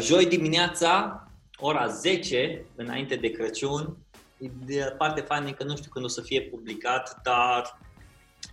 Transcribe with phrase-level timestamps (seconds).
[0.00, 1.24] joi dimineața,
[1.58, 3.96] ora 10, înainte de Crăciun,
[4.64, 7.78] de parte faină că nu știu când o să fie publicat, dar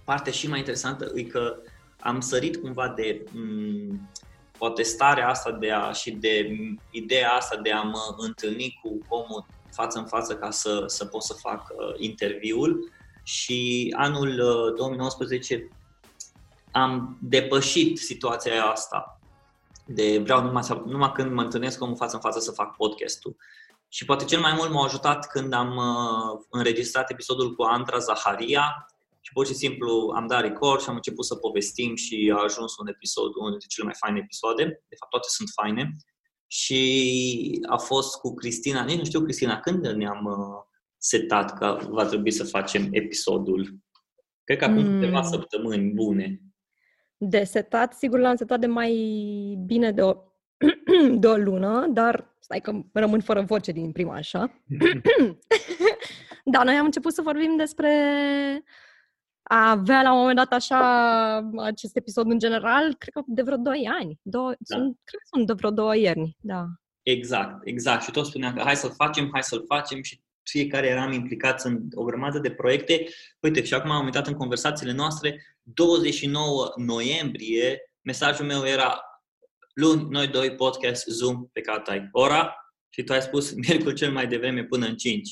[0.04, 1.55] partea și mai interesantă e că
[2.00, 4.21] am sărit cumva de m-
[4.57, 6.57] poate starea asta de a, și de
[6.91, 11.23] ideea asta de a mă întâlni cu omul față în față ca să, să pot
[11.23, 12.92] să fac uh, interviul.
[13.23, 15.70] Și anul uh, 2019
[16.71, 19.17] am depășit situația asta
[19.87, 23.36] de vreau numai, numai când mă întâlnesc cu omul față în față să fac podcastul.
[23.87, 28.87] Și poate cel mai mult m-a ajutat când am uh, înregistrat episodul cu Andra Zaharia
[29.21, 32.78] și pur și simplu am dat record și am început să povestim și a ajuns
[32.78, 34.64] un episod, unul dintre cele mai faine episoade.
[34.64, 35.95] De fapt, toate sunt faine.
[36.47, 42.06] Și a fost cu Cristina, nici nu știu, Cristina, când ne-am uh, setat că va
[42.06, 43.78] trebui să facem episodul?
[44.44, 45.00] Cred că acum mm.
[45.00, 46.42] câteva săptămâni bune.
[47.18, 48.94] De setat, sigur l-am setat de mai
[49.66, 50.16] bine de o,
[51.20, 54.62] de o lună, dar stai că rămân fără voce din prima așa.
[56.54, 57.92] da, noi am început să vorbim despre
[59.50, 60.80] a avea la un moment dat așa
[61.58, 64.20] acest episod în general, cred că de vreo 2 ani.
[64.22, 64.76] Două, da.
[64.76, 66.66] sunt, cred că sunt de vreo două ierni, da.
[67.02, 68.04] Exact, exact.
[68.04, 71.80] Și tot spuneam că hai să-l facem, hai să-l facem și fiecare eram implicat în
[71.94, 73.08] o grămadă de proiecte.
[73.40, 79.02] Uite, și acum am uitat în conversațiile noastre, 29 noiembrie, mesajul meu era
[79.73, 82.56] luni, noi doi, podcast, Zoom, pe care ai ora
[82.90, 85.30] și tu ai spus miercuri cel mai devreme până în 5.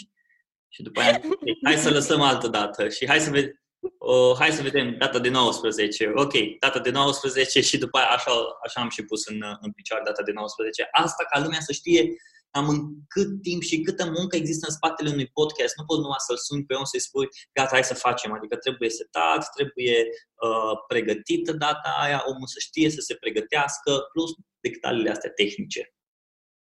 [0.69, 1.21] Și după aia,
[1.63, 5.29] hai să lăsăm altă dată și hai să vedem, uh, hai să vedem data de
[5.29, 6.11] 19.
[6.15, 8.31] Ok, data de 19 și după aia așa,
[8.65, 10.87] așa am și pus în, în picioare data de 19.
[10.91, 12.15] Asta ca lumea să știe
[12.57, 15.73] am în cât timp și câtă muncă există în spatele unui podcast.
[15.77, 18.31] Nu pot numai să-l suni pe om să-i spui, gata, hai să facem.
[18.33, 19.97] Adică trebuie setat, trebuie
[20.45, 25.89] uh, pregătită data aia, omul să știe să se pregătească, plus detalile astea tehnice.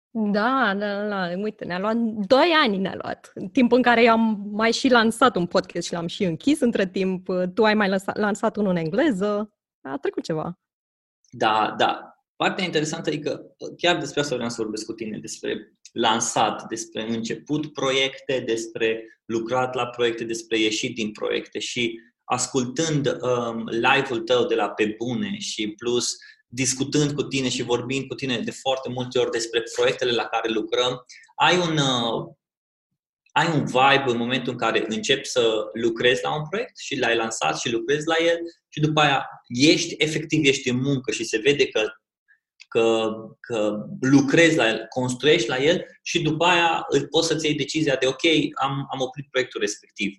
[0.09, 1.95] Da, da, da, uite, ne-a luat
[2.33, 3.33] doi ani ne-a luat.
[3.51, 6.87] Timp în care eu am mai și lansat un podcast și l-am și închis între
[6.87, 7.27] timp.
[7.53, 9.53] Tu ai mai lansat, lansat unul în engleză.
[9.81, 10.59] A trecut ceva.
[11.29, 12.16] Da, da.
[12.37, 13.41] Partea interesantă e că
[13.77, 19.75] chiar despre asta vreau să vorbesc cu tine, despre lansat, despre început proiecte, despre lucrat
[19.75, 25.37] la proiecte, despre ieșit din proiecte și ascultând um, live-ul tău de la Pe Bune
[25.39, 26.15] și plus
[26.47, 30.49] discutând cu tine și vorbind cu tine de foarte multe ori despre proiectele la care
[30.49, 31.05] lucrăm,
[31.35, 32.33] ai un, uh,
[33.31, 37.15] ai un vibe în momentul în care începi să lucrezi la un proiect și l-ai
[37.15, 38.37] lansat și lucrezi la el
[38.67, 41.81] și după aia ești, efectiv ești în muncă și se vede că
[42.67, 47.95] că, că lucrezi la el, construiești la el și după aia poți să-ți iei decizia
[47.95, 48.23] de ok,
[48.61, 50.15] am, am oprit proiectul respectiv.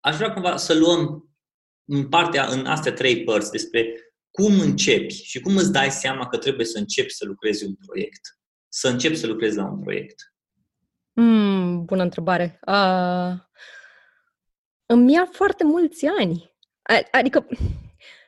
[0.00, 1.30] Aș vrea cumva să luăm
[1.84, 3.94] în partea, în astea trei părți despre
[4.30, 8.20] cum începi și cum îți dai seama că trebuie să începi să lucrezi un proiect.
[8.68, 10.34] Să începi să lucrezi la un proiect.
[11.12, 12.60] Mm, bună întrebare.
[12.66, 13.32] Uh,
[14.86, 16.54] îmi ia foarte mulți ani.
[17.10, 17.46] Adică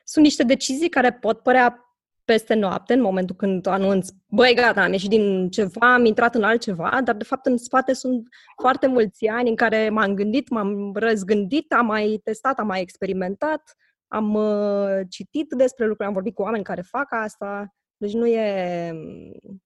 [0.03, 1.84] sunt niște decizii care pot părea
[2.25, 6.43] peste noapte, în momentul când anunț, băi, gata, am ieșit din ceva, am intrat în
[6.43, 8.27] altceva, dar de fapt în spate sunt
[8.61, 13.75] foarte mulți ani în care m-am gândit, m-am răzgândit, am mai testat, am mai experimentat,
[14.07, 18.91] am uh, citit despre lucruri, am vorbit cu oameni care fac asta, deci nu e...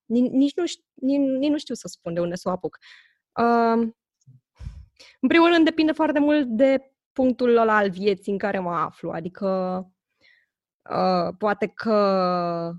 [0.06, 2.78] Nici, nici, nu, știu, nici, nici nu știu să spun de unde să o apuc.
[3.40, 3.88] Uh,
[5.22, 9.10] în primul rând depinde foarte mult de punctul ăla al vieții în care mă aflu,
[9.10, 9.48] adică
[10.90, 12.72] Uh, poate că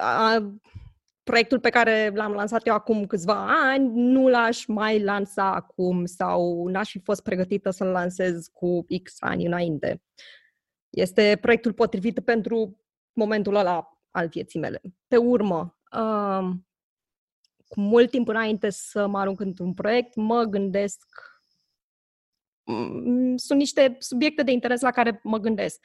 [0.00, 0.46] uh,
[1.22, 6.66] proiectul pe care l-am lansat eu acum câțiva ani nu l-aș mai lansa acum sau
[6.66, 10.02] n-aș fi fost pregătită să-l lansez cu X ani înainte.
[10.90, 12.80] Este proiectul potrivit pentru
[13.12, 14.80] momentul ăla al vieții mele.
[15.08, 16.48] Pe urmă, uh,
[17.68, 21.06] cu mult timp înainte să mă arunc într-un proiect, mă gândesc
[22.64, 25.84] mm, sunt niște subiecte de interes la care mă gândesc.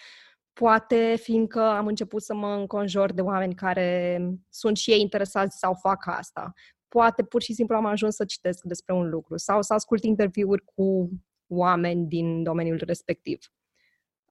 [0.61, 4.19] Poate fiindcă am început să mă înconjor de oameni care
[4.49, 6.53] sunt și ei interesați sau fac asta.
[6.87, 10.63] Poate pur și simplu am ajuns să citesc despre un lucru sau să ascult interviuri
[10.75, 11.09] cu
[11.47, 13.39] oameni din domeniul respectiv.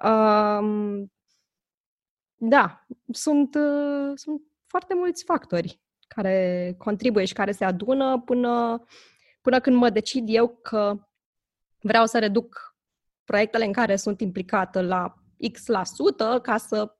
[0.04, 1.12] Um,
[2.34, 8.84] da, sunt, uh, sunt foarte mulți factori care contribuie și care se adună până,
[9.40, 11.08] până când mă decid eu că
[11.80, 12.76] vreau să reduc
[13.24, 15.19] proiectele în care sunt implicată la
[15.52, 16.94] X la sută ca să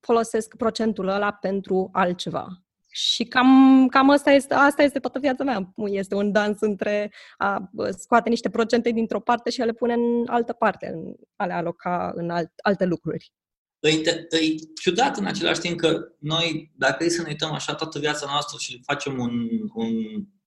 [0.00, 2.46] folosesc procentul ăla pentru altceva.
[2.90, 5.74] Și cam, cam asta, este, asta este toată viața mea.
[5.86, 10.24] Este un dans între a scoate niște procente dintr-o parte și a le pune în
[10.26, 13.32] altă parte, în, a le aloca în alt, alte lucruri.
[13.80, 17.98] e, e ciudat în același timp că noi, dacă e să ne uităm așa toată
[17.98, 19.32] viața noastră și facem un,
[19.74, 19.92] un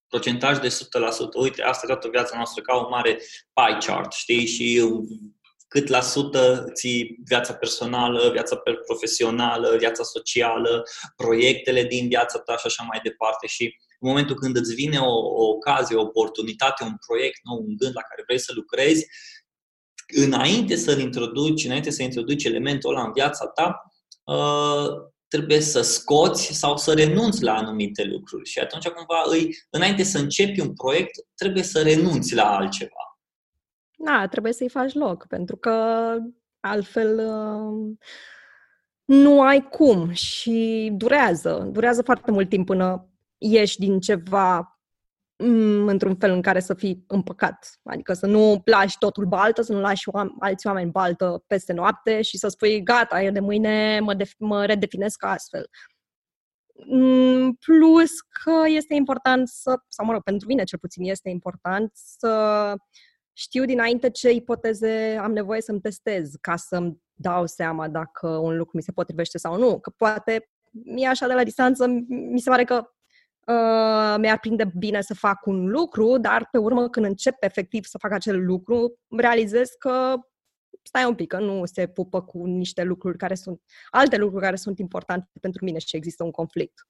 [0.08, 0.72] procentaj de 100%,
[1.42, 3.20] uite, asta e toată viața noastră ca un mare
[3.54, 4.46] pie chart, știi?
[4.46, 4.84] Și
[5.74, 10.84] cât la sută ții viața personală, viața profesională, viața socială,
[11.16, 13.48] proiectele din viața ta și așa mai departe.
[13.48, 13.64] Și
[14.00, 17.92] în momentul când îți vine o, o ocazie, o oportunitate, un proiect nou, un gând
[17.96, 19.06] la care vrei să lucrezi,
[20.08, 23.82] înainte să-l introduci, înainte să introduci elementul ăla în viața ta,
[24.24, 24.88] uh,
[25.28, 28.50] trebuie să scoți sau să renunți la anumite lucruri.
[28.50, 33.11] Și atunci, cumva, îi, înainte să începi un proiect, trebuie să renunți la altceva.
[34.04, 36.16] Da, trebuie să-i faci loc, pentru că
[36.60, 37.98] altfel uh,
[39.06, 41.70] nu ai cum și durează.
[41.72, 44.80] Durează foarte mult timp până ieși din ceva
[45.38, 47.80] mm, într-un fel în care să fii împăcat.
[47.84, 50.10] Adică să nu lași totul baltă, să nu lași
[50.40, 54.66] alți oameni baltă peste noapte și să spui, gata, eu de mâine mă, def- mă
[54.66, 55.70] redefinesc astfel.
[56.86, 61.92] Mm, plus că este important să, sau mă rog, pentru mine cel puțin este important
[61.94, 62.76] să
[63.42, 68.78] știu dinainte ce ipoteze am nevoie să-mi testez ca să-mi dau seama dacă un lucru
[68.78, 69.80] mi se potrivește sau nu.
[69.80, 75.02] Că poate mie așa de la distanță mi se pare că uh, mi-ar prinde bine
[75.02, 79.70] să fac un lucru, dar pe urmă când încep efectiv să fac acel lucru, realizez
[79.70, 80.16] că
[80.84, 84.56] stai un pic, că nu se pupă cu niște lucruri care sunt, alte lucruri care
[84.56, 86.88] sunt importante pentru mine și există un conflict.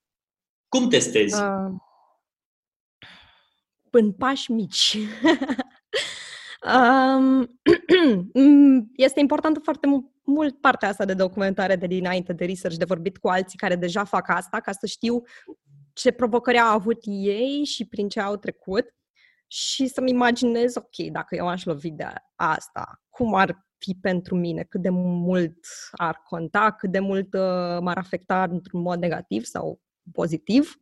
[0.68, 1.42] Cum testezi?
[1.42, 1.72] Uh,
[3.90, 4.98] în pași mici.
[8.96, 9.88] este importantă foarte
[10.24, 14.04] mult partea asta de documentare de dinainte, de research, de vorbit cu alții care deja
[14.04, 15.22] fac asta, ca să știu
[15.94, 18.96] ce provocări au avut ei și prin ce au trecut
[19.48, 22.06] și să-mi imaginez, ok, dacă eu aș lovi de
[22.36, 27.78] asta, cum ar fi pentru mine, cât de mult ar conta, cât de mult uh,
[27.80, 29.82] m-ar afecta într-un mod negativ sau
[30.12, 30.76] pozitiv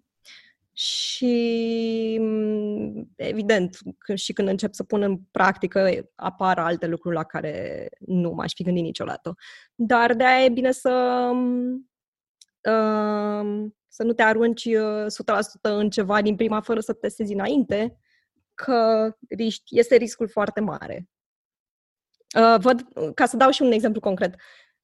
[0.80, 3.78] și, mm, evident,
[4.16, 8.64] și când încep să pun în practică, apar alte lucruri la care nu m-aș fi
[8.64, 9.36] gândit niciodată.
[9.76, 11.30] Dar de aia e bine să,
[12.70, 14.68] uh, să nu te arunci
[15.08, 17.98] 100% uh, în ceva din prima fără să testezi înainte,
[18.54, 19.12] că
[19.70, 21.10] este riscul foarte mare.
[22.38, 24.36] Uh, văd, ca să dau și un exemplu concret,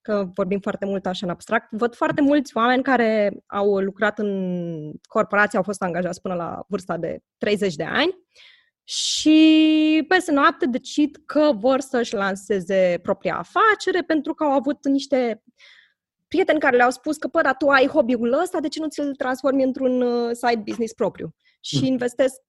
[0.05, 4.91] că vorbim foarte mult așa în abstract, văd foarte mulți oameni care au lucrat în
[5.01, 8.15] corporații, au fost angajați până la vârsta de 30 de ani
[8.83, 15.43] și peste noapte decid că vor să-și lanseze propria afacere pentru că au avut niște
[16.27, 19.15] prieteni care le-au spus că, pă, dar tu ai hobby-ul ăsta, de ce nu ți-l
[19.15, 21.35] transformi într-un uh, side business propriu?
[21.59, 21.85] Și mm.
[21.85, 22.41] investesc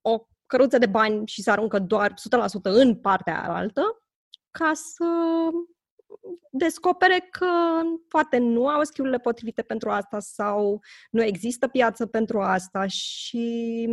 [0.00, 2.14] o căruță de bani și se aruncă doar 100%
[2.62, 3.82] în partea altă
[4.50, 5.04] ca să
[6.50, 7.46] descopere că
[8.08, 10.80] poate nu au skill potrivite pentru asta sau
[11.10, 13.88] nu există piață pentru asta și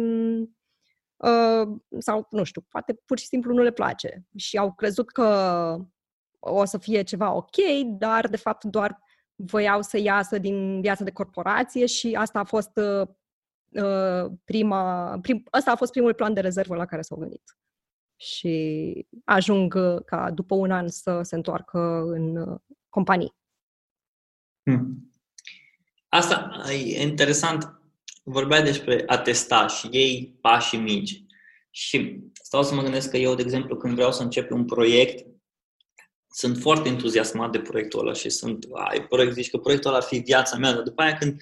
[1.18, 1.68] uh,
[1.98, 4.26] sau nu știu, poate pur și simplu nu le place.
[4.36, 5.78] Și au crezut că
[6.40, 7.56] o să fie ceva ok,
[7.86, 9.00] dar de fapt doar
[9.36, 13.08] voiau să iasă din viața de corporație și asta a fost uh,
[13.84, 17.60] uh prima, prim, asta a fost primul plan de rezervă la care s-au gândit
[18.20, 22.60] și ajung uh, ca după un an să se întoarcă în uh,
[22.90, 23.36] companii.
[24.64, 25.12] Hmm.
[26.10, 27.82] Asta e interesant.
[28.24, 31.24] Vorbea despre a testa și ei pașii mici.
[31.70, 35.26] Și stau să mă gândesc că eu, de exemplu, când vreau să încep un proiect,
[36.32, 40.06] sunt foarte entuziasmat de proiectul ăla și sunt, ai, proiect, zici că proiectul ăla ar
[40.06, 41.42] fi viața mea, dar după aia când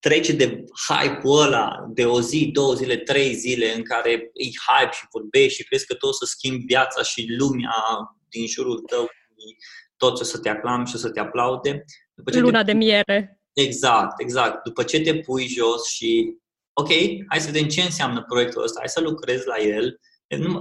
[0.00, 4.92] trece de hype-ul ăla de o zi, două zile, trei zile în care e hype
[4.92, 7.74] și vorbești și crezi că tot o să schimbi viața și lumea
[8.28, 9.08] din jurul tău,
[9.96, 11.84] tot o să te aclam și o să te aplaude.
[12.14, 12.72] După ce Luna te...
[12.72, 13.40] de miere.
[13.52, 14.64] Exact, exact.
[14.64, 16.34] După ce te pui jos și
[16.72, 16.88] ok,
[17.28, 20.00] hai să vedem ce înseamnă proiectul ăsta, hai să lucrezi la el,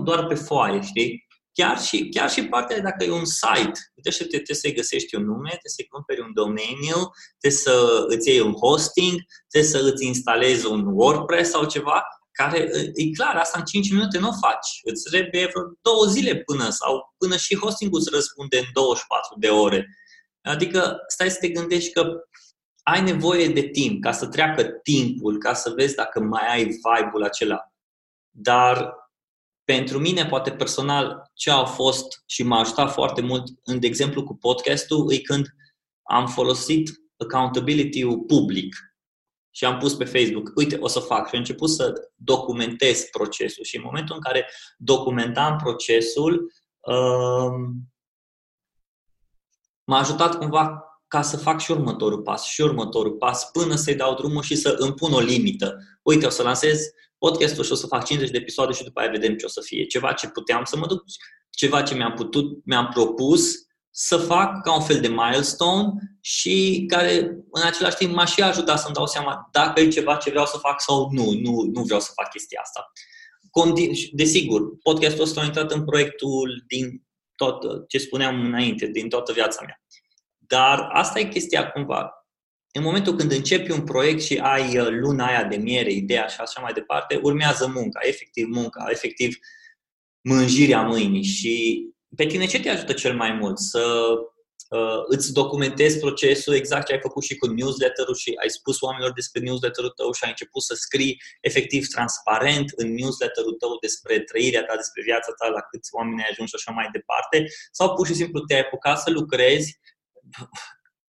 [0.04, 1.27] doar pe foaie, știi?
[1.58, 5.26] Chiar și, chiar și partea dacă e un site, uite și trebuie să-i găsești un
[5.26, 7.00] nume, trebuie să-i cumperi un domeniu,
[7.40, 9.16] trebuie să îți iei un hosting,
[9.48, 14.20] trebuie să îți instalezi un WordPress sau ceva, care e clar, asta în 5 minute
[14.20, 14.70] nu o faci.
[14.84, 19.48] Îți trebuie vreo două zile până sau până și hostingul îți răspunde în 24 de
[19.48, 19.88] ore.
[20.42, 22.04] Adică stai să te gândești că
[22.84, 27.24] ai nevoie de timp ca să treacă timpul, ca să vezi dacă mai ai vibe-ul
[27.24, 27.72] acela.
[28.30, 28.94] Dar
[29.74, 34.24] pentru mine, poate personal, ce a fost și m-a ajutat foarte mult, în, de exemplu,
[34.24, 35.46] cu podcastul, e când
[36.04, 38.76] am folosit accountability-ul public
[39.52, 41.28] și am pus pe Facebook, uite, o să fac.
[41.28, 43.64] Și am început să documentez procesul.
[43.64, 47.92] Și în momentul în care documentam procesul, um,
[49.84, 54.16] m-a ajutat cumva ca să fac și următorul pas și următorul pas până să-i dau
[54.16, 55.78] drumul și să îmi pun o limită.
[56.02, 56.80] Uite, o să lansez
[57.18, 59.62] podcastul și o să fac 50 de episoade și după aia vedem ce o să
[59.62, 59.86] fie.
[59.86, 61.04] Ceva ce puteam să mă duc,
[61.50, 63.68] ceva ce mi-am putut, mi-am propus
[64.00, 67.20] să fac ca un fel de milestone și care
[67.52, 70.58] în același timp m-a și ajutat să-mi dau seama dacă e ceva ce vreau să
[70.58, 72.92] fac sau nu, nu, nu vreau să fac chestia asta.
[74.12, 77.04] Desigur, podcastul ăsta a intrat în proiectul din
[77.36, 79.82] tot ce spuneam înainte, din toată viața mea.
[80.38, 82.27] Dar asta e chestia cumva.
[82.78, 86.40] În momentul când începi un proiect și ai uh, luna aia de miere, ideea și
[86.40, 89.38] așa mai departe, urmează munca, efectiv munca, efectiv
[90.22, 91.24] mânjirea mâinii.
[91.24, 93.58] Și pe tine ce te ajută cel mai mult?
[93.60, 93.84] Să
[94.70, 99.14] uh, îți documentezi procesul exact ce ai făcut și cu newsletter-ul și ai spus oamenilor
[99.14, 104.64] despre newsletter-ul tău și ai început să scrii efectiv transparent în newsletter-ul tău despre trăirea
[104.66, 108.06] ta, despre viața ta, la câți oameni ai ajuns și așa mai departe, sau pur
[108.08, 109.80] și simplu te-ai apucat să lucrezi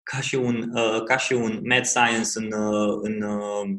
[0.05, 3.77] ca și un, uh, ca și un mad science în, uh, în uh,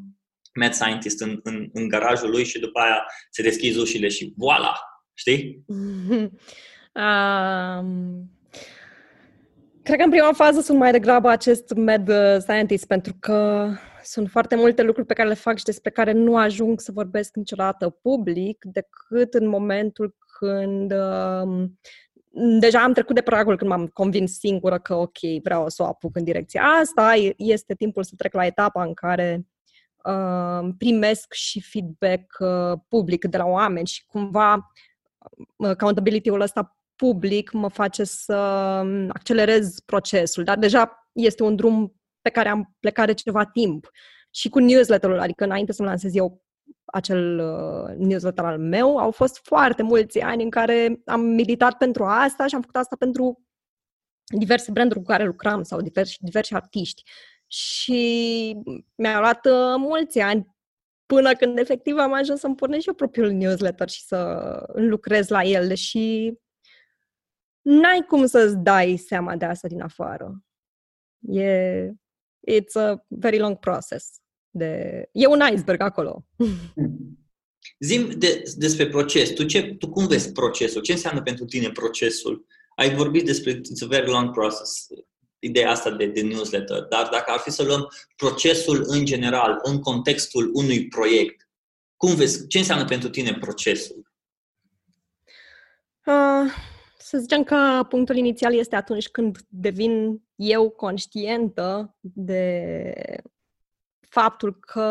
[0.54, 4.74] mad scientist în, în, în garajul lui și după aia se deschizi ușile și voila,
[5.14, 5.64] știi?
[5.68, 6.32] um,
[9.84, 13.70] cred că în prima fază sunt mai degrabă acest mad scientist pentru că
[14.04, 17.36] sunt foarte multe lucruri pe care le fac și despre care nu ajung să vorbesc
[17.36, 21.70] niciodată public decât în momentul când uh,
[22.38, 26.16] deja am trecut de pragul când m-am convins singură că ok, vreau să o apuc
[26.16, 29.48] în direcția asta, este timpul să trec la etapa în care
[30.04, 34.54] uh, primesc și feedback uh, public de la oameni și cumva
[35.58, 38.36] uh, accountability-ul ăsta public mă face să
[38.84, 43.90] um, accelerez procesul, dar deja este un drum pe care am plecat de ceva timp.
[44.30, 46.45] Și cu newsletter-ul, adică înainte să-mi lansez eu
[46.86, 52.04] acel uh, newsletter al meu, au fost foarte mulți ani în care am militat pentru
[52.06, 53.46] asta și am făcut asta pentru
[54.38, 57.04] diverse branduri cu care lucram sau diversi, diversi artiști.
[57.48, 58.56] Și
[58.96, 60.56] mi-a luat uh, mulți ani
[61.06, 65.44] până când efectiv am ajuns să-mi pornesc și eu propriul newsletter și să lucrez la
[65.44, 66.38] el și
[67.62, 70.44] n-ai cum să-ți dai seama de asta din afară.
[71.20, 71.90] E,
[72.52, 74.25] it's a very long process
[74.58, 75.04] de...
[75.12, 76.26] E un iceberg acolo.
[77.80, 79.30] Zim de, despre proces.
[79.30, 80.82] Tu, ce, tu cum vezi procesul?
[80.82, 82.46] Ce înseamnă pentru tine procesul?
[82.76, 84.88] Ai vorbit despre it's a very long process,
[85.40, 89.80] ideea asta de, de newsletter, dar dacă ar fi să luăm procesul în general, în
[89.80, 91.50] contextul unui proiect,
[91.98, 94.12] cum vezi, ce înseamnă pentru tine procesul?
[96.06, 96.52] Uh,
[96.98, 102.94] să zicem că punctul inițial este atunci când devin eu conștientă de
[104.22, 104.82] faptul că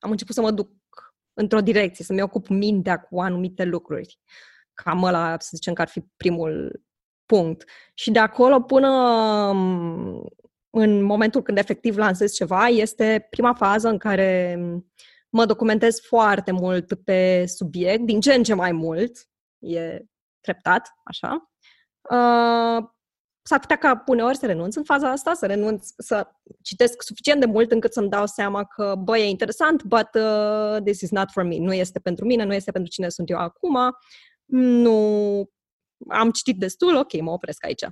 [0.00, 0.70] am început să mă duc
[1.34, 4.18] într-o direcție, să-mi ocup mintea cu anumite lucruri.
[4.74, 6.82] Cam ăla, să zicem că ar fi primul
[7.26, 7.64] punct.
[7.94, 8.90] Și de acolo până
[9.54, 10.26] mm,
[10.70, 14.58] în momentul când efectiv lansez ceva, este prima fază în care
[15.28, 19.28] mă documentez foarte mult pe subiect, din ce în ce mai mult,
[19.58, 20.04] e
[20.40, 21.50] treptat, așa.
[23.48, 26.28] Uh, s-ar putea ca uneori să renunț în faza asta, să renunț să
[26.62, 31.00] citesc suficient de mult încât să-mi dau seama că, bă, e interesant, but uh, this
[31.00, 31.58] is not for me.
[31.58, 33.78] Nu este pentru mine, nu este pentru cine sunt eu acum.
[34.44, 35.50] Nu
[36.08, 37.84] am citit destul, ok, mă opresc aici.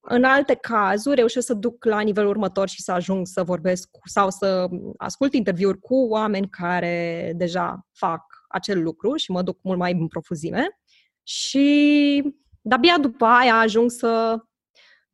[0.00, 4.00] În alte cazuri, reușesc să duc la nivelul următor și să ajung să vorbesc cu,
[4.04, 9.78] sau să ascult interviuri cu oameni care deja fac acel lucru și mă duc mult
[9.78, 10.80] mai în profuzime.
[11.22, 12.22] Și
[12.60, 14.40] de-abia după aia ajung să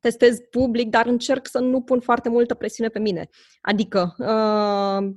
[0.07, 3.29] testez public, dar încerc să nu pun foarte multă presiune pe mine.
[3.61, 5.13] Adică, uh,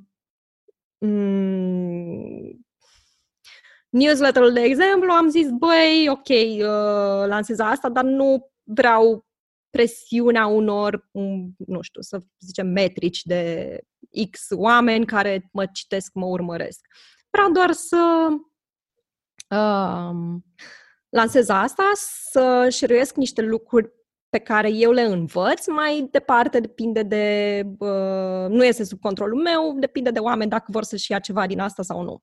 [0.99, 2.66] mm,
[3.88, 9.26] newsletterul, de exemplu, am zis, băi, ok, uh, lansez asta, dar nu vreau
[9.70, 13.78] presiunea unor, um, nu știu, să zicem, metrici de
[14.30, 16.87] X oameni care mă citesc, mă urmăresc.
[17.30, 18.28] Vreau doar să
[19.50, 20.40] uh,
[21.09, 21.90] lansez asta,
[22.30, 24.00] să șeruiesc niște lucruri
[24.30, 29.76] pe care eu le învăț, mai departe depinde de, uh, nu este sub controlul meu,
[29.78, 32.22] depinde de oameni dacă vor să-și ia ceva din asta sau nu.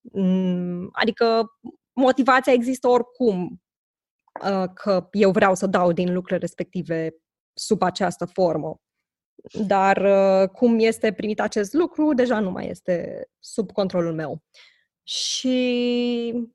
[0.00, 1.56] Mm, adică
[1.92, 3.62] motivația există oricum
[4.44, 7.14] uh, că eu vreau să dau din lucrurile respective
[7.52, 8.80] sub această formă.
[9.66, 14.42] Dar uh, cum este primit acest lucru, deja nu mai este sub controlul meu.
[15.02, 16.50] Și...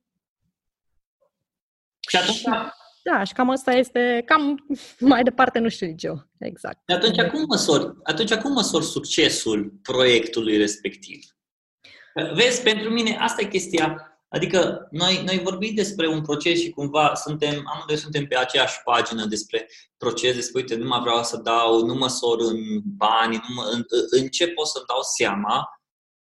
[2.08, 2.44] Și atunci,
[3.12, 4.66] da, și cam asta este, cam
[5.00, 6.80] mai departe nu știu nici eu, exact.
[6.86, 11.20] De atunci cum măsori, atunci cum măsori succesul proiectului respectiv?
[12.34, 17.14] Vezi, pentru mine asta e chestia, Adică noi, noi vorbim despre un proces și cumva
[17.14, 21.86] suntem, amândoi suntem pe aceeași pagină despre proces, despre uite, nu mai vreau să dau,
[21.86, 25.68] nu măsor în bani, nu mă, în, în ce pot să dau seama,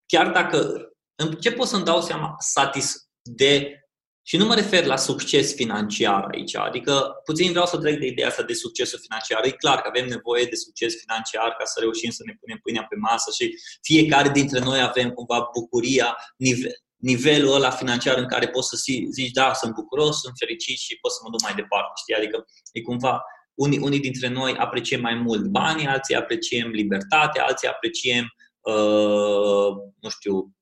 [0.05, 3.82] chiar dacă, în ce pot să-mi dau seama satis de
[4.25, 8.27] și nu mă refer la succes financiar aici, adică puțin vreau să trec de ideea
[8.27, 9.45] asta de succesul financiar.
[9.45, 12.85] E clar că avem nevoie de succes financiar ca să reușim să ne punem pâinea
[12.89, 18.47] pe masă și fiecare dintre noi avem cumva bucuria, nivel, nivelul ăla financiar în care
[18.47, 18.75] poți să
[19.11, 22.15] zici, da, sunt bucuros, sunt fericit și pot să mă duc mai departe, știi?
[22.15, 23.21] Adică e cumva,
[23.53, 28.25] unii, unii dintre noi apreciem mai mult banii, alții apreciem libertatea, alții apreciem,
[28.61, 30.53] uh, nu știu,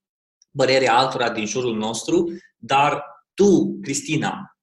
[0.58, 4.58] părerea altora din jurul nostru, dar tu, Cristina,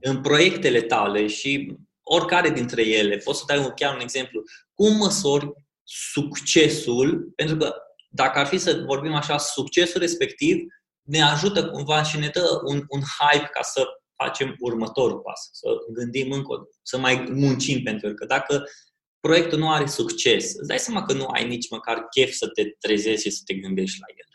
[0.00, 4.42] în proiectele tale și oricare dintre ele, poți să dai chiar un exemplu,
[4.74, 7.74] cum măsori succesul, pentru că
[8.08, 10.64] dacă ar fi să vorbim așa, succesul respectiv
[11.02, 13.84] ne ajută cumva și ne dă un, un hype ca să
[14.16, 18.14] facem următorul pas, să gândim încă, să mai muncim pentru el.
[18.14, 18.64] Că dacă
[19.20, 22.64] proiectul nu are succes, îți dai seama că nu ai nici măcar chef să te
[22.64, 24.28] trezești și să te gândești la el.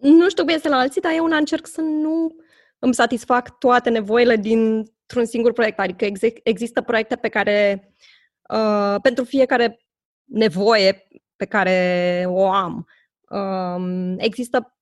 [0.00, 2.36] Nu știu cum este la alții, dar eu una încerc să nu
[2.78, 5.78] îmi satisfac toate nevoile dintr-un singur proiect.
[5.78, 7.88] Adică ex- există proiecte pe care,
[8.50, 9.78] uh, pentru fiecare
[10.24, 12.86] nevoie pe care o am,
[13.30, 14.76] Um, există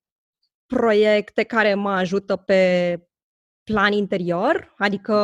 [0.66, 3.00] proiecte care mă ajută pe
[3.64, 5.14] plan interior, adică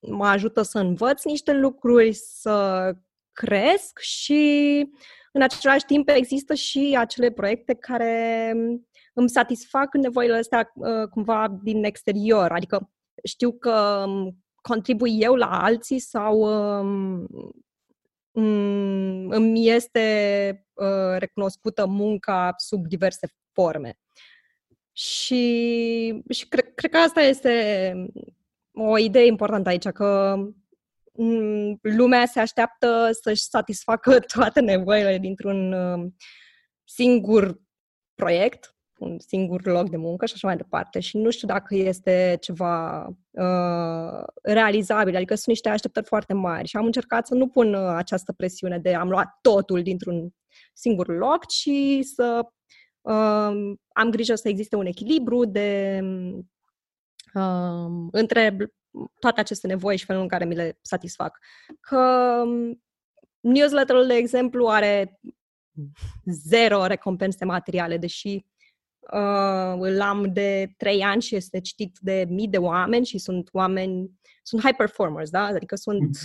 [0.00, 2.92] mă ajută să învăț niște lucruri, să
[3.32, 4.86] cresc și
[5.32, 8.54] în același timp există și acele proiecte care
[9.20, 12.90] îmi satisfac nevoile astea uh, cumva din exterior, adică
[13.24, 14.04] știu că
[14.62, 17.26] contribui eu la alții sau um,
[18.32, 23.98] Mm, îmi este uh, recunoscută munca sub diverse forme.
[24.92, 27.94] Și, și cred, cred că asta este
[28.72, 30.36] o idee importantă aici, că
[31.12, 36.10] mm, lumea se așteaptă să-și satisfacă toate nevoile dintr-un uh,
[36.84, 37.60] singur
[38.14, 38.69] proiect
[39.00, 41.00] un singur loc de muncă și așa mai departe.
[41.00, 46.76] Și nu știu dacă este ceva uh, realizabil, adică sunt niște așteptări foarte mari și
[46.76, 50.34] am încercat să nu pun uh, această presiune de am luat totul dintr-un
[50.72, 51.70] singur loc, ci
[52.14, 52.46] să
[53.00, 56.00] uh, am grijă să existe un echilibru de
[57.34, 58.56] uh, între
[59.18, 61.38] toate aceste nevoi și felul în care mi le satisfac.
[61.80, 61.98] Că
[62.44, 62.82] um,
[63.40, 65.20] newsletterul, de exemplu, are
[66.24, 68.44] zero recompense materiale, deși
[69.00, 73.48] uh, îl am de trei ani și este citit de mii de oameni și sunt
[73.52, 74.10] oameni,
[74.42, 75.44] sunt high performers, da?
[75.44, 76.18] Adică sunt,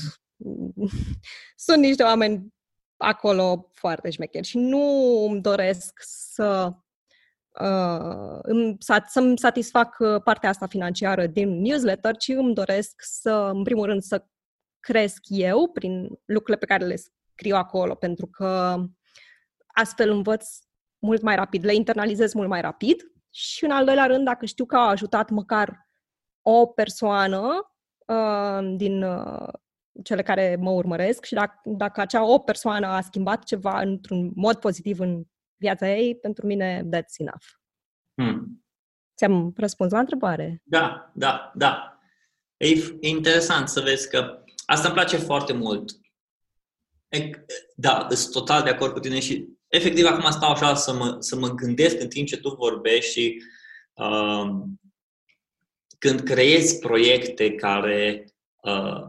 [1.65, 2.53] sunt niște oameni
[2.97, 4.79] acolo foarte șmecheri și nu
[5.29, 6.73] îmi doresc să
[7.59, 13.63] uh, îmi, să-mi satisfac uh, partea asta financiară din newsletter, ci îmi doresc să, în
[13.63, 14.25] primul rând, să
[14.79, 16.95] cresc eu prin lucrurile pe care le
[17.31, 18.83] scriu acolo, pentru că
[19.67, 20.47] astfel învăț
[20.99, 24.65] mult mai rapid, le internalizez mult mai rapid și în al doilea rând, dacă știu
[24.65, 25.89] că au ajutat măcar
[26.41, 27.71] o persoană
[28.05, 29.47] uh, din uh,
[30.03, 34.55] cele care mă urmăresc și dacă, dacă acea o persoană a schimbat ceva într-un mod
[34.55, 35.23] pozitiv în
[35.55, 37.45] viața ei, pentru mine that's enough.
[38.13, 38.65] Hmm.
[39.17, 40.62] Ți-am răspuns la întrebare?
[40.63, 41.99] Da, da, da.
[42.58, 42.67] E
[42.99, 45.91] interesant să vezi că asta îmi place foarte mult.
[47.08, 47.29] E,
[47.75, 51.35] da, sunt total de acord cu tine și efectiv acum stau așa să mă, să
[51.35, 53.41] mă gândesc în timp ce tu vorbești și
[53.93, 54.45] uh,
[55.99, 58.25] când creezi proiecte care,
[58.61, 59.01] uh,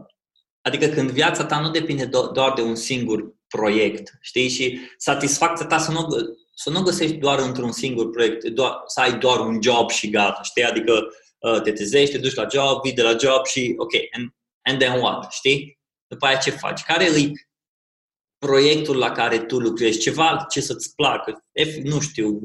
[0.61, 5.65] adică când viața ta nu depinde do- doar de un singur proiect, știi, și satisfacția
[5.65, 6.07] ta să nu,
[6.53, 10.41] să nu găsești doar într-un singur proiect, doar, să ai doar un job și gata,
[10.41, 13.91] știi, adică uh, te trezești, te duci la job, vii de la job și ok,
[14.11, 14.29] and,
[14.61, 15.79] and then what, știi?
[16.07, 16.83] După aia ce faci?
[16.83, 17.31] Care e
[18.37, 21.45] proiectul la care tu lucrezi, ceva ce să-ți placă,
[21.83, 22.39] nu știu,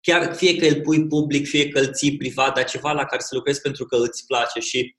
[0.00, 3.22] chiar fie că îl pui public, fie că îl ții privat, dar ceva la care
[3.22, 4.96] să lucrezi pentru că îți place și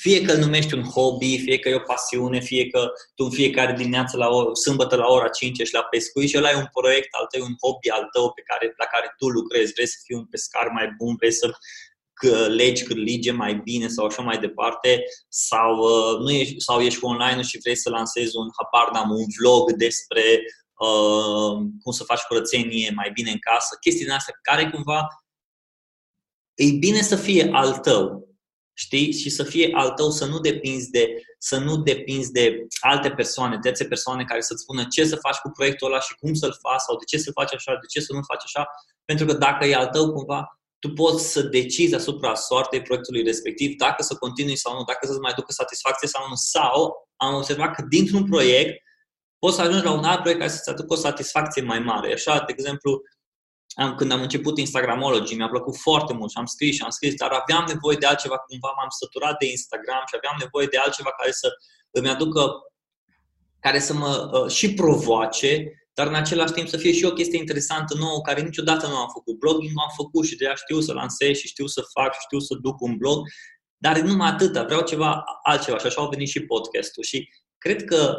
[0.00, 3.30] fie că îl numești un hobby, fie că e o pasiune, fie că tu în
[3.30, 6.68] fiecare dimineață la o, sâmbătă la ora 5 ești la pescuit și ăla e un
[6.72, 9.98] proiect al tău, un hobby al tău pe care, la care tu lucrezi, vrei să
[10.04, 11.50] fii un pescar mai bun, vrei să
[12.30, 17.42] legi cârlige mai bine sau așa mai departe, sau, uh, nu ești, sau ești online
[17.42, 20.22] și vrei să lansezi un, habar n-am, un vlog despre
[20.78, 25.06] uh, cum să faci curățenie mai bine în casă, chestii din astea care cumva
[26.54, 28.28] e bine să fie al tău.
[28.74, 29.12] știi?
[29.12, 33.58] Și să fie al tău, să nu depinzi de, să nu depinzi de alte persoane,
[33.58, 36.80] terțe persoane care să-ți spună ce să faci cu proiectul ăla și cum să-l faci
[36.80, 38.66] sau de ce să faci așa, de ce să nu faci așa,
[39.04, 43.76] pentru că dacă e al tău cumva, tu poți să decizi asupra soartei proiectului respectiv,
[43.76, 46.34] dacă să continui sau nu, dacă să-ți mai ducă satisfacție sau nu.
[46.34, 48.82] Sau am observat că dintr-un proiect
[49.38, 52.12] poți să ajungi la un alt proiect care să-ți aducă o satisfacție mai mare.
[52.12, 53.00] Așa, de exemplu,
[53.74, 57.14] am, când am început Instagramology, mi-a plăcut foarte mult și am scris și am scris,
[57.14, 61.10] dar aveam nevoie de altceva, cumva m-am săturat de Instagram și aveam nevoie de altceva
[61.20, 61.48] care să
[61.90, 62.50] îmi aducă,
[63.60, 67.38] care să mă uh, și provoace, dar în același timp să fie și o chestie
[67.38, 69.38] interesantă nouă, care niciodată nu am făcut.
[69.38, 72.54] Blogging am făcut și deja știu să lansez și știu să fac și știu să
[72.62, 73.26] duc un blog,
[73.76, 77.02] dar numai atâta, vreau ceva altceva și așa au venit și podcastul.
[77.02, 77.28] Și
[77.58, 78.18] cred că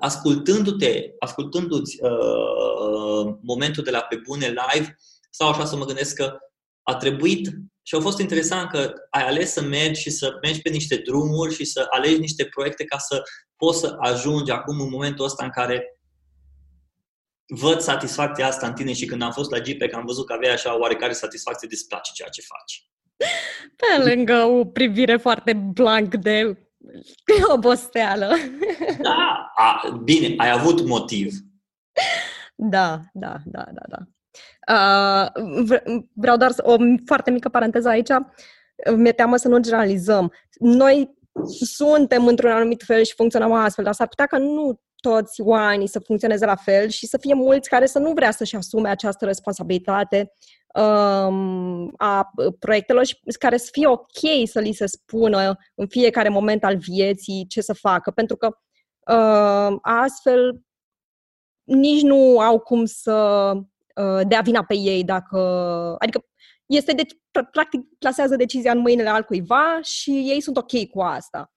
[0.00, 4.96] ascultându-te, ascultându-ți uh, momentul de la pe bune live,
[5.30, 6.36] sau așa să mă gândesc că
[6.82, 7.50] a trebuit
[7.82, 11.54] și a fost interesant că ai ales să mergi și să mergi pe niște drumuri
[11.54, 13.22] și să alegi niște proiecte ca să
[13.56, 15.97] poți să ajungi acum în momentul ăsta în care
[17.48, 20.52] văd satisfacția asta în tine și când am fost la GPEC am văzut că aveai
[20.52, 22.86] așa oarecare satisfacție de place ceea ce faci.
[23.76, 26.58] Pe lângă o privire foarte blank de
[27.54, 28.34] oboseală.
[29.00, 31.32] Da, a, bine, ai avut motiv.
[32.54, 33.98] Da, da, da, da, da.
[34.68, 35.26] Uh,
[36.14, 38.10] vreau doar o foarte mică paranteză aici.
[38.96, 40.32] Mi-e teamă să nu generalizăm.
[40.58, 41.16] Noi
[41.60, 45.98] suntem într-un anumit fel și funcționăm astfel, dar s-ar putea ca nu toți oamenii să
[45.98, 50.32] funcționeze la fel și să fie mulți care să nu vrea să-și asume această responsabilitate
[50.74, 56.64] um, a proiectelor și care să fie ok să li se spună în fiecare moment
[56.64, 58.46] al vieții ce să facă, pentru că
[59.12, 60.60] uh, astfel
[61.64, 63.50] nici nu au cum să
[63.94, 65.38] uh, dea vina pe ei dacă...
[65.98, 66.24] Adică
[66.66, 67.02] este de,
[67.50, 71.52] practic plasează decizia în mâinile altcuiva și ei sunt ok cu asta.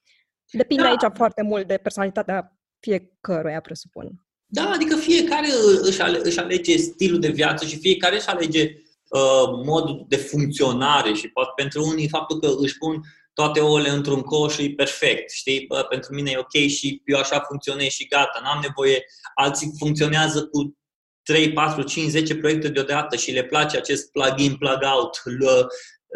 [0.51, 0.89] Depinde da.
[0.89, 4.25] aici foarte mult de personalitatea fiecăruia, presupun.
[4.45, 5.47] Da, adică fiecare
[5.81, 8.73] își, ale, își alege stilul de viață și fiecare își alege
[9.09, 13.01] uh, modul de funcționare și poate pentru unii faptul că își pun
[13.33, 15.65] toate ouăle într-un coș e perfect, știi?
[15.67, 19.03] Bă, pentru mine e ok și eu așa funcționez și gata, n-am nevoie,
[19.35, 20.77] alții funcționează cu
[21.23, 25.21] 3, 4, 5, 10 proiecte deodată și le place acest plug-in, plug-out,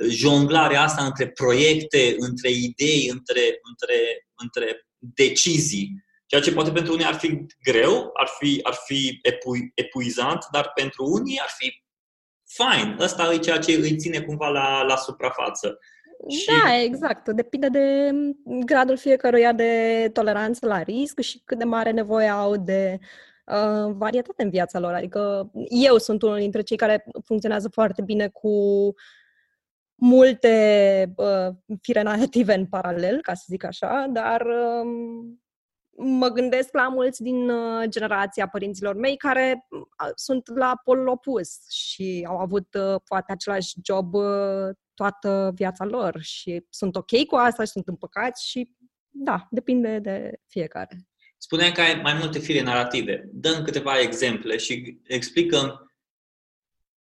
[0.09, 6.04] jonglarea asta între proiecte, între idei, între, între, între decizii.
[6.25, 10.71] Ceea ce poate pentru unii ar fi greu, ar fi, ar fi epu- epuizant, dar
[10.75, 11.83] pentru unii ar fi
[12.45, 12.95] fine.
[12.99, 15.79] Ăsta e ceea ce îi ține cumva la, la suprafață.
[16.29, 16.45] Și...
[16.45, 17.29] Da, exact.
[17.29, 18.11] Depinde de
[18.65, 22.99] gradul fiecăruia de toleranță la risc și cât de mare nevoie au de
[23.45, 24.93] uh, varietate în viața lor.
[24.93, 28.49] Adică eu sunt unul dintre cei care funcționează foarte bine cu
[29.95, 31.47] multe uh,
[31.81, 34.87] fire narrative în paralel, ca să zic așa, dar uh,
[35.97, 41.69] mă gândesc la mulți din uh, generația părinților mei care uh, sunt la polul opus
[41.69, 44.13] și au avut uh, poate același job
[44.93, 48.71] toată viața lor și sunt ok cu asta și sunt împăcați și
[49.09, 51.07] da, depinde de fiecare.
[51.37, 53.29] Spuneai că ai mai multe fire narrative.
[53.31, 55.91] Dăm câteva exemple și explicăm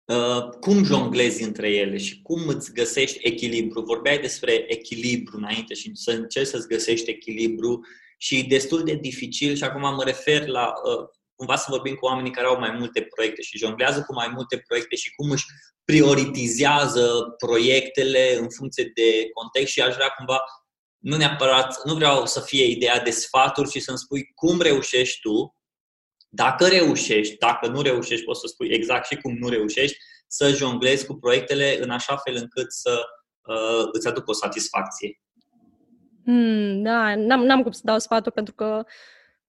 [0.04, 3.80] uh, cum jonglezi între ele și cum îți găsești echilibru.
[3.80, 7.86] Vorbeai despre echilibru înainte și să încerci să-ți găsești echilibru
[8.18, 12.30] și destul de dificil și acum mă refer la uh, cumva să vorbim cu oamenii
[12.30, 15.44] care au mai multe proiecte și jonglează cu mai multe proiecte și cum își
[15.84, 20.40] prioritizează proiectele în funcție de context și aș vrea cumva
[20.98, 25.56] nu neapărat, nu vreau să fie ideea de sfaturi, ci să-mi spui cum reușești tu,
[26.28, 29.96] dacă reușești, dacă nu reușești, poți să spui exact și cum nu reușești,
[30.26, 33.00] să jonglezi cu proiectele în așa fel încât să
[33.42, 35.20] uh, îți aducă o satisfacție.
[36.24, 38.84] Mm, da, n-am, n-am cum să dau sfaturi pentru că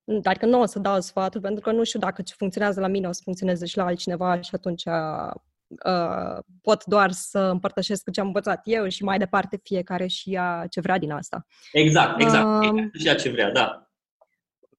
[0.06, 2.88] dar că nu o să dau sfaturi pentru că nu știu dacă ce funcționează la
[2.88, 8.20] mine o să funcționeze și la altcineva și atunci uh, pot doar să împărtășesc ce
[8.20, 11.46] am învățat eu și mai departe fiecare și ia ce vrea din asta.
[11.72, 12.66] Exact, exact.
[12.66, 13.90] Uh, și ea ce vrea, da.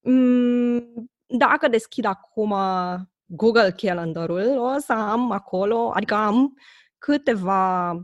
[0.01, 2.55] Um, dacă deschid acum
[3.25, 6.59] Google Calendar-ul, o să am acolo, adică am
[6.99, 7.95] câteva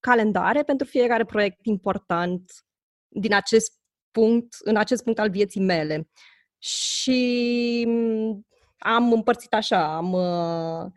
[0.00, 2.52] calendare pentru fiecare proiect important
[3.14, 3.72] din acest
[4.10, 6.08] punct, în acest punct al vieții mele.
[6.58, 8.46] Și mm,
[8.78, 10.92] am împărțit așa, am uh,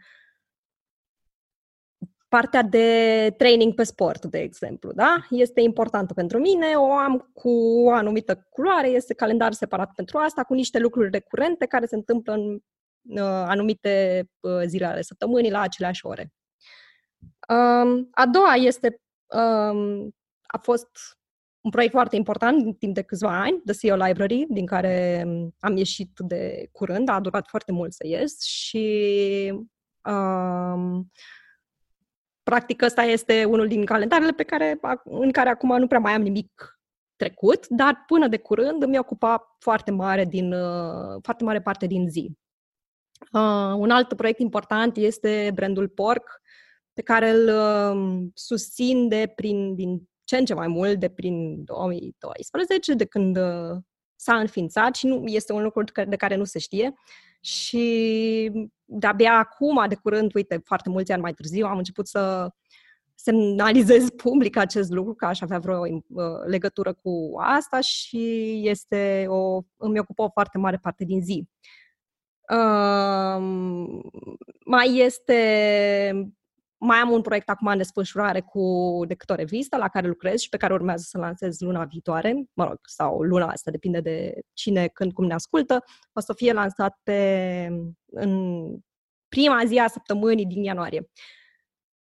[2.27, 5.25] partea de training pe sport, de exemplu, da?
[5.29, 7.49] Este importantă pentru mine, o am cu
[7.85, 12.33] o anumită culoare, este calendar separat pentru asta, cu niște lucruri recurente care se întâmplă
[12.33, 16.33] în uh, anumite uh, zile ale săptămânii la aceleași ore.
[17.49, 20.89] Um, a doua este um, a fost
[21.65, 25.25] un proiect foarte important în timp de câțiva ani, The CEO Library, din care
[25.59, 29.53] am ieșit de curând, a durat foarte mult să ies și
[30.03, 31.11] um,
[32.43, 36.21] practic ăsta este unul din calendarele pe care, în care acum nu prea mai am
[36.21, 36.79] nimic
[37.15, 42.09] trecut, dar până de curând îmi ocupa foarte mare, din, uh, foarte mare parte din
[42.09, 42.31] zi.
[43.31, 46.41] Uh, un alt proiect important este brandul Pork,
[46.93, 51.63] pe care îl uh, susțin de prin, din ce în ce mai mult de prin
[51.63, 53.77] 2012, de când uh,
[54.15, 56.93] s-a înființat și nu este un lucru de care nu se știe.
[57.39, 58.51] Și
[58.85, 62.49] de-abia acum, de curând, uite, foarte mulți ani mai târziu, am început să
[63.15, 65.99] semnalizez public acest lucru, că aș avea vreo uh,
[66.45, 71.47] legătură cu asta și este o, îmi ocupă o foarte mare parte din zi.
[72.49, 73.43] Uh,
[74.65, 76.33] mai este
[76.77, 80.49] mai am un proiect acum în desfășurare cu decât o revistă la care lucrez și
[80.49, 84.87] pe care urmează să lansez luna viitoare, mă rog, sau luna asta, depinde de cine,
[84.87, 85.83] când, cum ne ascultă.
[86.13, 87.69] O să fie lansat pe,
[88.05, 88.65] în
[89.27, 91.09] prima zi a săptămânii din ianuarie.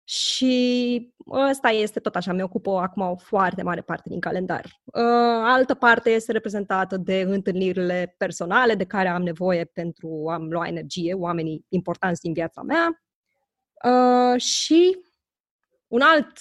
[0.08, 1.14] Și
[1.50, 4.66] ăsta este tot așa, mi ocupă acum o foarte mare parte din calendar.
[4.86, 5.02] Uh,
[5.44, 11.14] altă parte este reprezentată de întâlnirile personale de care am nevoie pentru a-mi lua energie,
[11.14, 13.05] oamenii importanți din viața mea.
[13.86, 14.98] Uh, și
[15.88, 16.38] un alt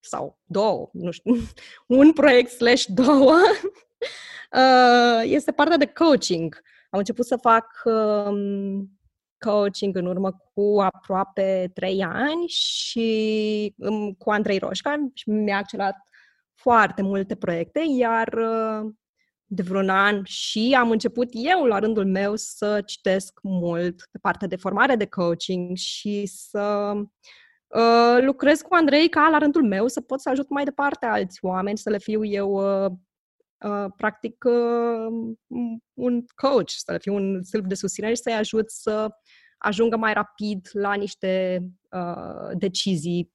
[0.00, 1.34] sau două, nu știu,
[2.00, 3.36] un proiect slash două
[4.60, 6.62] uh, este partea de coaching.
[6.90, 8.98] Am început să fac um,
[9.38, 15.96] coaching în urmă cu aproape trei ani și um, cu Andrei Roșca și mi-a accelerat
[16.54, 18.90] foarte multe proiecte, iar uh,
[19.52, 24.48] de vreun an și am început eu, la rândul meu, să citesc mult pe partea
[24.48, 26.92] de formare de coaching și să
[27.66, 31.38] uh, lucrez cu Andrei ca, la rândul meu, să pot să ajut mai departe alți
[31.44, 32.50] oameni, să le fiu eu,
[32.84, 32.90] uh,
[33.64, 35.34] uh, practic, uh,
[35.94, 39.08] un coach, să le fiu un sârb de susținere și să-i ajut să
[39.58, 43.32] ajungă mai rapid la niște uh, decizii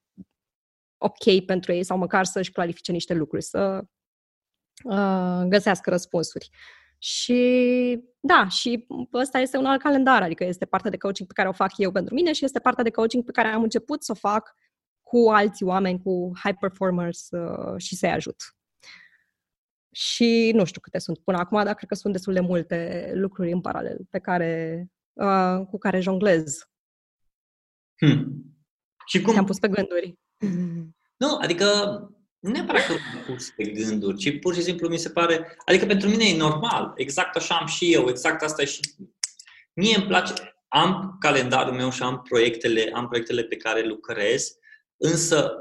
[0.97, 3.88] ok pentru ei sau măcar să-și clarifice niște lucruri, să uh,
[5.47, 6.49] găsească răspunsuri.
[6.97, 11.47] Și da, și ăsta este un alt calendar, adică este partea de coaching pe care
[11.47, 14.11] o fac eu pentru mine și este partea de coaching pe care am început să
[14.11, 14.55] o fac
[15.01, 18.35] cu alți oameni, cu high performers uh, și să-i ajut.
[19.91, 23.51] Și nu știu câte sunt până acum, dar cred că sunt destul de multe lucruri
[23.51, 26.69] în paralel pe care, uh, cu care jonglez.
[27.95, 28.43] Hmm.
[29.05, 29.38] Și cum?
[29.38, 30.19] Am pus pe gânduri.
[31.17, 31.65] Nu, adică
[32.45, 35.58] nu neapărat că am pus pe gânduri, ci pur și simplu mi se pare...
[35.65, 36.93] Adică pentru mine e normal.
[36.95, 38.10] Exact așa am și eu.
[38.10, 38.79] Exact asta e și...
[39.73, 40.34] Mie îmi place...
[40.67, 44.58] Am calendarul meu și am proiectele, am proiectele pe care lucrez,
[44.97, 45.53] însă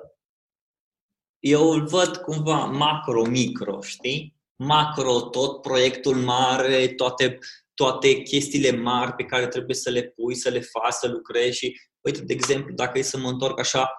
[1.38, 4.36] eu îl văd cumva macro-micro, știi?
[4.56, 7.38] Macro, tot proiectul mare, toate,
[7.74, 11.80] toate chestiile mari pe care trebuie să le pui, să le faci, să lucrezi și,
[12.00, 13.90] uite, de exemplu, dacă e să mă întorc așa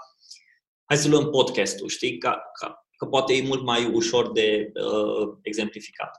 [0.85, 2.17] hai să luăm podcastul, știi?
[2.17, 6.17] Ca, ca, că poate e mult mai ușor de uh, exemplificat.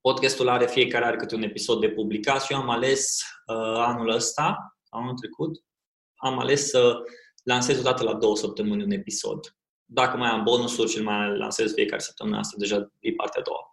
[0.00, 4.08] Podcastul are, fiecare are câte un episod de publicat și eu am ales uh, anul
[4.08, 5.64] ăsta, anul trecut,
[6.14, 6.96] am ales să
[7.42, 9.56] lansez o dată la două săptămâni un episod.
[9.84, 13.72] Dacă mai am bonusuri și mai lansez fiecare săptămână, asta deja e partea a doua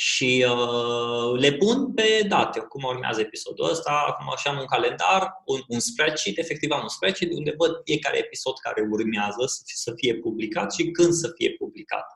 [0.00, 5.32] și uh, le pun pe date, cum urmează episodul ăsta, acum așa am un calendar,
[5.44, 9.74] un, un spreadsheet, efectiv am un spreadsheet unde văd fiecare episod care urmează să fie,
[9.76, 12.06] să fie publicat și când să fie publicat.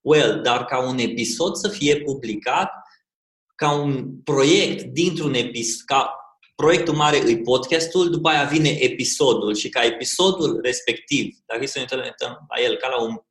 [0.00, 2.70] Well, dar ca un episod să fie publicat,
[3.54, 6.14] ca un proiect dintr-un episod, ca
[6.54, 12.02] proiectul mare îi podcastul, după aia vine episodul și ca episodul respectiv, dacă să ne
[12.04, 13.22] uităm la el ca la un un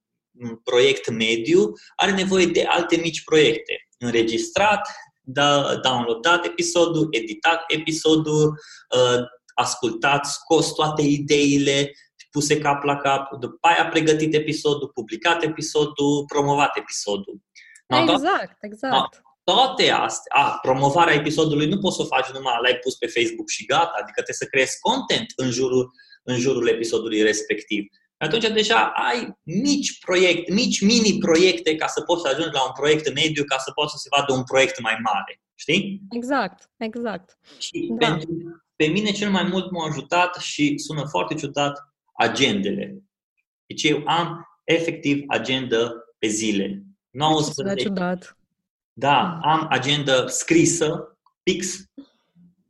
[0.63, 3.87] proiect mediu are nevoie de alte mici proiecte.
[3.97, 4.87] Înregistrat,
[5.21, 8.59] da, downloadat episodul, editat episodul,
[8.95, 11.91] uh, ascultat, scos toate ideile,
[12.31, 17.41] puse cap la cap, după aia pregătit episodul, publicat episodul, promovat episodul.
[17.87, 19.21] Exact, exact.
[19.43, 23.49] Toate astea, a, promovarea episodului nu poți să o faci numai l-ai pus pe Facebook
[23.49, 25.91] și gata, adică trebuie să creezi content în jurul,
[26.23, 27.85] în jurul episodului respectiv
[28.25, 33.13] atunci deja ai mici proiecte, mici mini-proiecte ca să poți să ajungi la un proiect
[33.13, 35.41] mediu, ca să poți să se vadă un proiect mai mare.
[35.55, 36.01] Știi?
[36.09, 37.37] Exact, exact.
[37.57, 38.07] Și da.
[38.07, 41.79] pentru, pe mine cel mai mult m-a ajutat și sună foarte ciudat
[42.13, 43.03] agendele.
[43.65, 46.83] Deci eu am efectiv agenda pe zile.
[47.09, 47.83] 19.
[47.83, 48.37] ciudat.
[48.93, 51.83] Da, am agenda scrisă, fix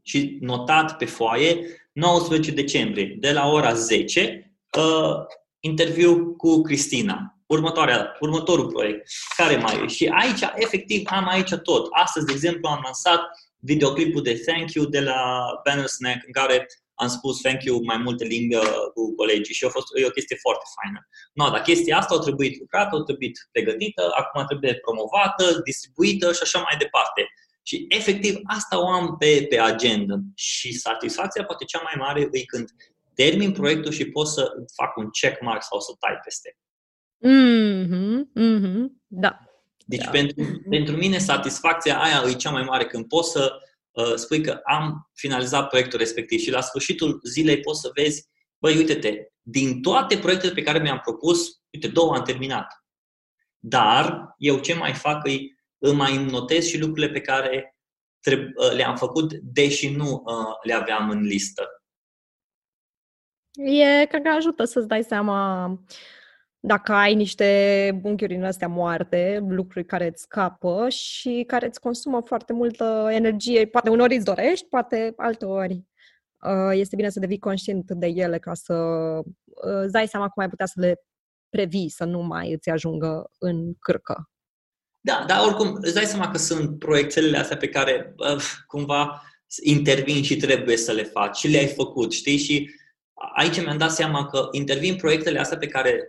[0.02, 5.26] și notat pe foaie, 19 decembrie, de la ora 10, uh,
[5.62, 7.36] interviu cu Cristina.
[7.46, 9.88] următoarea, următorul proiect, care mai e?
[9.88, 11.88] Și aici, efectiv, am aici tot.
[11.92, 13.22] Astăzi, de exemplu, am lansat
[13.60, 17.98] videoclipul de Thank You de la Banner Snack, în care am spus thank you mai
[17.98, 21.00] multe limbi uh, cu colegii și a fost e o chestie foarte faină.
[21.34, 26.40] No, dar chestia asta a trebuit lucrată, a trebuit pregătită, acum trebuie promovată, distribuită și
[26.44, 27.22] așa mai departe.
[27.64, 32.46] Și efectiv asta o am pe, pe agenda și satisfacția poate cea mai mare e
[32.46, 32.70] când
[33.14, 36.58] termin proiectul și pot să fac un check mark sau să tai peste.
[37.28, 39.40] Mm-hmm, mm-hmm, da.
[39.86, 40.10] Deci da.
[40.10, 43.54] Pentru, pentru mine satisfacția aia e cea mai mare când pot să
[43.92, 48.78] uh, spui că am finalizat proiectul respectiv și la sfârșitul zilei poți să vezi, băi,
[48.78, 52.86] uite-te, din toate proiectele pe care mi-am propus, uite, două am terminat.
[53.60, 55.38] Dar eu ce mai fac e
[55.78, 57.78] îmi mai notez și lucrurile pe care
[58.26, 61.68] uh, le-am făcut, deși nu uh, le aveam în listă.
[63.56, 65.80] E, cred că ajută să-ți dai seama
[66.60, 72.22] dacă ai niște unchiuri în astea moarte, lucruri care îți scapă și care îți consumă
[72.26, 73.66] foarte multă energie.
[73.66, 75.84] Poate uneori îți dorești, poate alteori
[76.42, 78.74] uh, este bine să devii conștient de ele ca să
[79.84, 81.02] îți dai seama cum ai putea să le
[81.50, 84.30] previi, să nu mai îți ajungă în cârcă.
[85.00, 89.22] Da, dar oricum îți dai seama că sunt proiectele astea pe care uh, cumva
[89.62, 92.38] intervin și trebuie să le faci și le-ai făcut, știi?
[92.38, 92.70] Și
[93.36, 96.04] aici mi-am dat seama că intervin proiectele astea pe care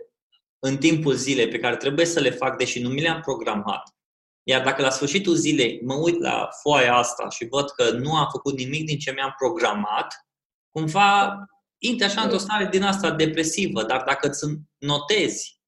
[0.59, 3.95] în timpul zilei, pe care trebuie să le fac, deși nu mi le-am programat.
[4.43, 8.27] Iar dacă la sfârșitul zilei mă uit la foaia asta și văd că nu am
[8.31, 10.27] făcut nimic din ce mi-am programat,
[10.69, 11.37] cumva
[11.77, 14.45] intri așa într-o stare din asta depresivă, dar dacă îți
[14.77, 15.61] notezi,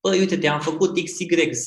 [0.00, 1.66] păi uite, te-am făcut X, Y, Z,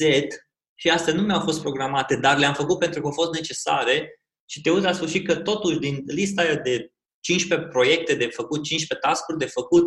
[0.80, 4.62] și astea nu mi-au fost programate, dar le-am făcut pentru că au fost necesare și
[4.62, 9.08] te uiți la sfârșit că totuși din lista aia de 15 proiecte de făcut, 15
[9.08, 9.86] task de făcut,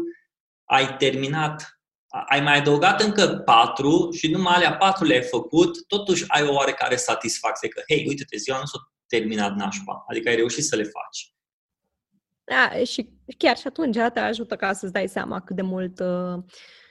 [0.65, 1.81] ai terminat,
[2.29, 6.97] ai mai adăugat încă 4 și numai alea 4 le-ai făcut, totuși ai o oarecare
[6.97, 11.35] satisfacție că, hei, uite-te, ziua nu s-a terminat nașpa, adică ai reușit să le faci.
[12.45, 16.43] Da, și chiar și atunci te ajută ca să-ți dai seama cât de mult uh,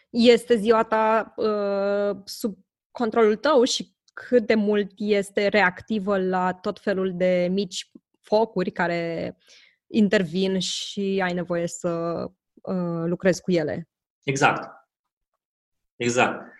[0.10, 2.58] este ziua ta uh, sub
[2.92, 9.38] controlul tău și cât de mult este reactivă la tot felul de mici focuri care
[9.92, 12.24] intervin și ai nevoie să
[12.54, 13.90] uh, lucrezi cu ele.
[14.24, 14.80] Exact.
[15.96, 16.54] Exact.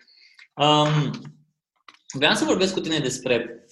[0.54, 1.10] Um,
[2.12, 3.64] vreau să vorbesc cu tine despre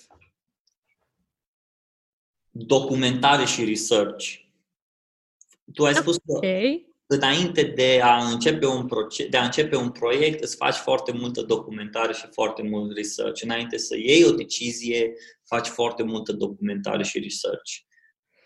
[2.51, 4.35] documentare și research.
[5.73, 6.87] Tu ai spus okay.
[7.07, 11.13] că înainte de a începe un, proces, de a începe un proiect, îți faci foarte
[11.13, 13.43] multă documentare și foarte mult research.
[13.43, 15.13] Înainte să iei o decizie,
[15.45, 17.73] faci foarte multă documentare și research.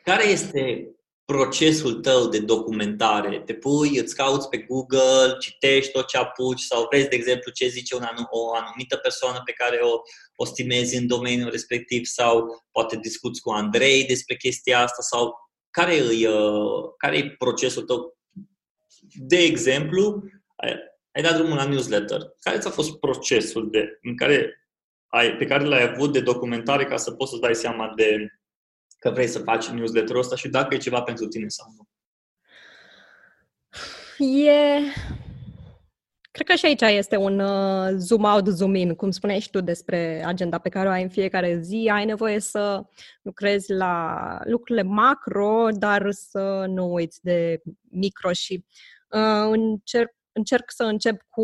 [0.04, 0.90] Care este
[1.32, 3.40] procesul tău de documentare?
[3.40, 7.68] Te pui, îți cauți pe Google, citești tot ce apuci sau vezi, de exemplu, ce
[7.68, 10.00] zice un anum, o anumită persoană pe care o,
[10.36, 15.34] o stimezi în domeniul respectiv sau poate discuți cu Andrei despre chestia asta sau
[15.70, 18.16] care e, uh, care e procesul tău
[19.14, 20.24] de exemplu,
[20.56, 20.76] ai,
[21.12, 22.20] ai dat drumul la newsletter.
[22.40, 24.66] Care ți-a fost procesul de, în care
[25.06, 28.26] ai, pe care l-ai avut de documentare ca să poți să dai seama de
[29.02, 31.88] că vrei să faci newsletterul ăsta și dacă e ceva pentru tine sau nu?
[34.26, 34.80] E...
[36.30, 39.60] Cred că și aici este un uh, zoom out, zoom in, cum spuneai și tu
[39.60, 41.90] despre agenda pe care o ai în fiecare zi.
[41.92, 42.84] Ai nevoie să
[43.22, 48.64] lucrezi la lucrurile macro, dar să nu uiți de micro și
[49.12, 51.42] Uh, încerc, încerc să încep cu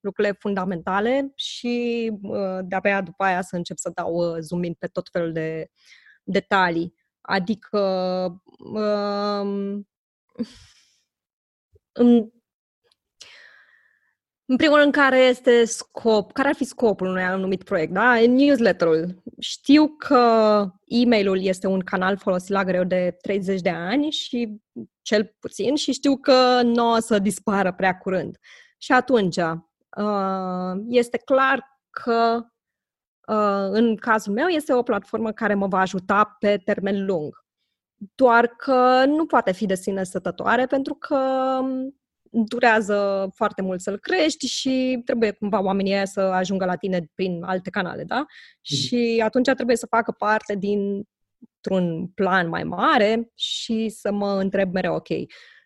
[0.00, 4.86] lucrurile fundamentale și uh, de-abia după aia să încep să dau uh, zoom in pe
[4.86, 5.70] tot felul de
[6.24, 6.94] detalii.
[7.20, 7.78] Adică
[8.58, 9.88] um,
[11.92, 12.30] în,
[14.46, 18.14] în primul rând, care este scop, care ar fi scopul unui anumit proiect, da?
[18.26, 19.22] Newsletterul.
[19.38, 24.60] Știu că e-mailul este un canal folosit la greu de 30 de ani și
[25.02, 28.38] cel puțin și știu că nu o să dispară prea curând.
[28.78, 32.53] Și atunci, uh, este clar că uh,
[33.70, 37.44] în cazul meu este o platformă care mă va ajuta pe termen lung.
[38.14, 41.18] Doar că nu poate fi de sine stătătoare pentru că
[42.30, 47.70] durează foarte mult să-l crești și trebuie cumva oamenii să ajungă la tine prin alte
[47.70, 48.24] canale, da?
[48.26, 48.62] Mm-hmm.
[48.62, 51.02] Și atunci trebuie să facă parte din
[51.70, 55.08] un plan mai mare și să mă întreb mereu, ok,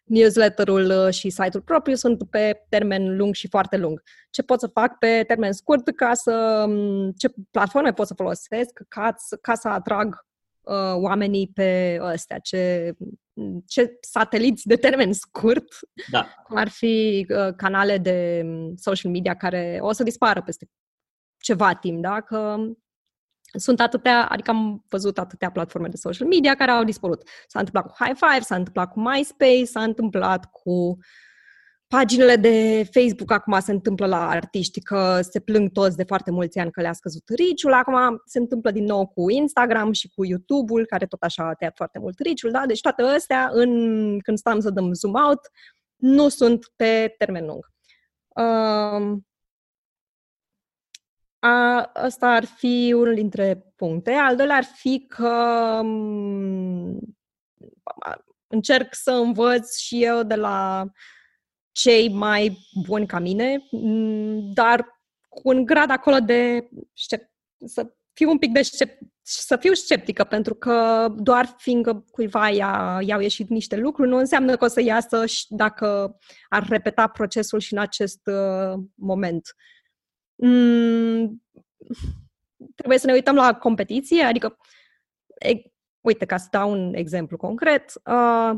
[0.09, 4.03] newsletterul uh, și site-ul propriu sunt pe termen lung și foarte lung.
[4.31, 8.81] Ce pot să fac pe termen scurt ca să, um, ce platforme pot să folosesc
[8.89, 10.27] ca, ca să atrag
[10.61, 12.93] uh, oamenii pe ăstea, ce
[13.67, 15.75] ce sateliți de termen scurt,
[16.11, 16.35] da.
[16.43, 20.69] cum ar fi uh, canale de um, social media care o să dispară peste
[21.39, 22.21] ceva timp, da?
[22.21, 22.57] Că
[23.53, 27.23] sunt atâtea, adică am văzut atâtea platforme de social media care au dispărut.
[27.47, 30.99] S-a întâmplat cu High Five, s-a întâmplat cu MySpace, s-a întâmplat cu
[31.89, 36.59] paginile de Facebook acum se întâmplă la artiști că se plâng toți de foarte mulți
[36.59, 37.73] ani că le-a scăzut riciul.
[37.73, 41.77] Acum se întâmplă din nou cu Instagram și cu YouTube-ul, care tot așa a tăiat
[41.77, 42.67] foarte mult riciul, da?
[42.67, 45.41] Deci toate astea, în, când stăm să dăm zoom out,
[45.97, 47.71] nu sunt pe termen lung.
[48.29, 49.19] Uh,
[51.39, 54.13] a, asta ar fi unul dintre puncte.
[54.13, 55.31] Al doilea ar fi că
[55.83, 56.99] um,
[58.47, 60.87] încerc să învăț și eu de la
[61.73, 64.87] cei mai buni ca mine, mm, dar
[65.29, 66.69] cu un grad acolo de
[67.67, 72.99] să fiu un pic de scep- să fiu sceptică, pentru că doar fiindcă cuiva i-a,
[73.01, 76.17] i-au ieșit niște lucruri, nu înseamnă că o să iasă și dacă
[76.49, 79.55] ar repeta procesul și în acest uh, moment.
[79.55, 79.78] Mm,
[82.75, 84.59] trebuie să ne uităm la competiție, adică,
[85.39, 85.53] e,
[86.01, 88.51] uite, ca să dau un exemplu concret, uh,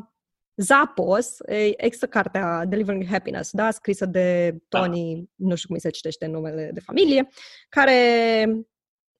[0.56, 1.36] Zappos,
[1.76, 5.48] există cartea Delivering Happiness, da, scrisă de Tony, da.
[5.48, 7.28] nu știu cum se citește numele de familie,
[7.68, 8.44] care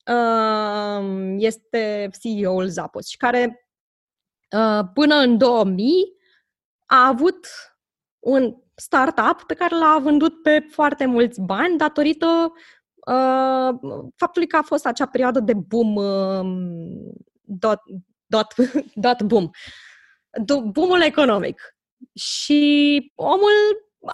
[0.07, 3.69] uh, este CEO-ul Zappos și care
[4.57, 5.93] uh, până în 2000
[6.87, 7.47] a avut
[8.19, 12.53] un startup pe care l-a vândut pe foarte mulți bani datorită
[12.95, 13.79] uh,
[14.17, 17.81] faptului că a fost acea perioadă de boom uh, dot,
[18.27, 18.55] dot,
[18.95, 19.51] dot boom
[20.73, 21.77] boomul economic.
[22.15, 23.53] Și omul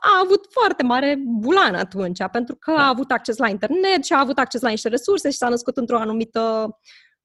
[0.01, 2.87] a avut foarte mare bulan atunci, pentru că a da.
[2.87, 5.99] avut acces la internet și a avut acces la niște resurse și s-a născut într-o
[5.99, 6.75] anumită, uh,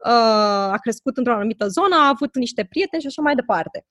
[0.03, 3.85] a crescut într-o anumită zonă, a avut niște prieteni și așa mai departe.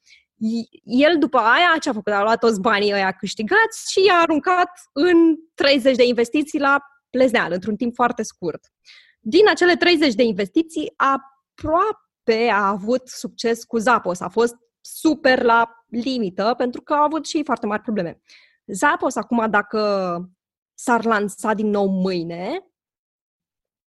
[0.84, 2.12] El după aia ce a făcut?
[2.12, 6.78] A luat toți banii ăia câștigați și i-a aruncat în 30 de investiții la
[7.10, 8.72] plezneală, într-un timp foarte scurt.
[9.20, 14.20] Din acele 30 de investiții, aproape a avut succes cu Zappos.
[14.20, 18.20] A fost super la limită, pentru că au avut și foarte mari probleme.
[18.66, 20.30] Zappos acum, dacă
[20.74, 22.70] s-ar lansa din nou mâine,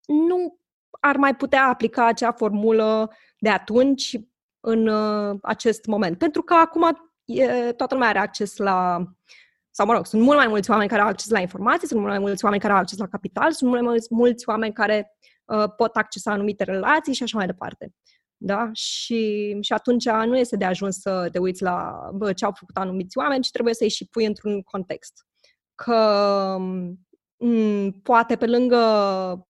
[0.06, 0.60] nu
[1.00, 4.18] ar mai putea aplica acea formulă de atunci
[4.60, 6.18] în uh, acest moment.
[6.18, 9.04] Pentru că acum e, toată lumea are acces la
[9.74, 12.10] sau mă rog, sunt mult mai mulți oameni care au acces la informații, sunt mult
[12.12, 15.16] mai mulți oameni care au acces la capital, sunt mult mai mulți, mulți oameni care
[15.44, 17.92] uh, pot accesa anumite relații și așa mai departe.
[18.36, 18.70] Da?
[18.72, 22.76] Și, și atunci nu este de ajuns să te uiți la bă, ce au făcut
[22.76, 25.26] anumiți oameni, ci trebuie să-i și pui într-un context.
[25.74, 27.08] Că m- mm,
[28.02, 28.76] poate pe lângă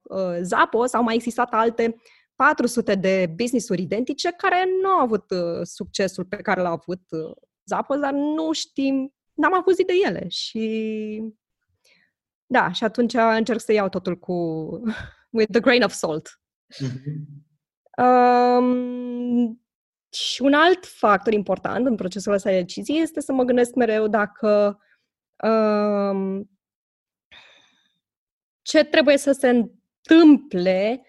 [0.02, 1.96] uh, Zappos au mai existat alte
[2.34, 7.34] 400 de business-uri identice care nu au avut uh, succesul pe care l-au avut uh,
[7.64, 10.28] Zappos, dar nu știm, n-am avut de ele.
[10.28, 11.22] Și
[12.46, 14.32] da, și atunci încerc să iau totul cu
[15.36, 16.40] with the grain of salt.
[16.84, 17.40] Mm-hmm.
[18.04, 19.62] Um,
[20.12, 24.08] și un alt factor important în procesul ăsta de decizie este să mă gândesc mereu
[24.08, 24.78] dacă
[25.44, 26.50] um,
[28.62, 31.06] ce trebuie să se întâmple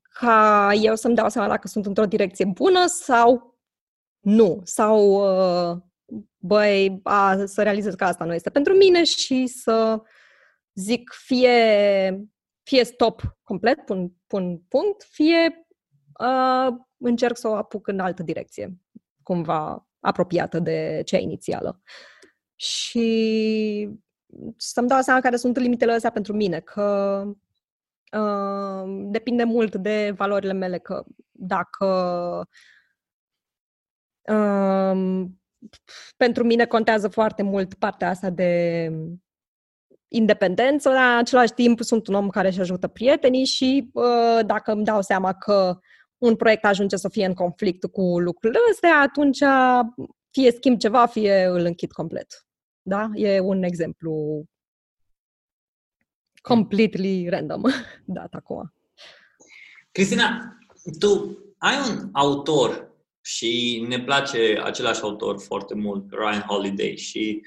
[0.00, 3.58] ca eu să-mi dau seama dacă sunt într-o direcție bună sau
[4.20, 4.60] nu.
[4.64, 5.00] Sau,
[5.72, 5.82] uh,
[6.36, 10.02] băi, a, să realizez că asta nu este pentru mine și să
[10.74, 12.28] zic fie,
[12.62, 15.66] fie stop complet, pun, pun punct, fie
[16.20, 18.78] uh, încerc să o apuc în altă direcție,
[19.22, 21.82] cumva apropiată de cea inițială.
[22.54, 23.88] Și
[24.56, 27.22] să-mi dau seama care sunt limitele astea pentru mine, că
[28.12, 31.86] uh, depinde mult de valorile mele, că dacă
[34.22, 35.24] uh,
[36.16, 38.90] pentru mine contează foarte mult partea asta de
[40.08, 44.72] independență, dar în același timp sunt un om care își ajută prietenii și uh, dacă
[44.72, 45.78] îmi dau seama că
[46.18, 49.38] un proiect ajunge să fie în conflict cu lucrurile astea, atunci
[50.30, 52.46] fie schimb ceva, fie îl închid complet.
[52.86, 53.10] Da?
[53.14, 54.44] E un exemplu
[56.42, 57.62] completely random
[58.04, 58.74] dat acum.
[59.90, 60.58] Cristina,
[60.98, 67.42] tu ai un autor și ne place același autor foarte mult, Ryan Holiday, și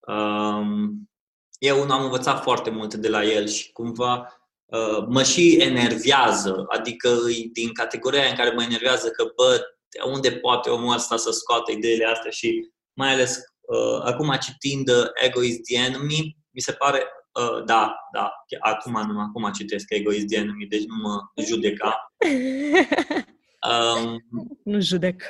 [0.00, 1.10] um,
[1.58, 7.18] eu am învățat foarte multe de la el și cumva Uh, mă și enervează, adică
[7.52, 9.60] din categoria în care mă enervează că, bă,
[10.06, 13.44] unde poate omul ăsta să scoată ideile astea și mai ales uh,
[14.02, 14.90] acum citind
[15.24, 17.02] Ego is the Enemy, mi se pare,
[17.32, 21.96] uh, da, da, acum nu, acum citesc Ego is the Enemy, deci nu mă judeca.
[23.70, 24.22] Um,
[24.64, 25.22] nu judec.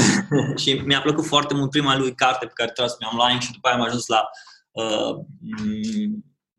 [0.62, 3.52] și mi-a plăcut foarte mult prima lui carte pe care trebuie să mi-am luat și
[3.52, 4.28] după aia am ajuns la
[4.70, 5.14] uh,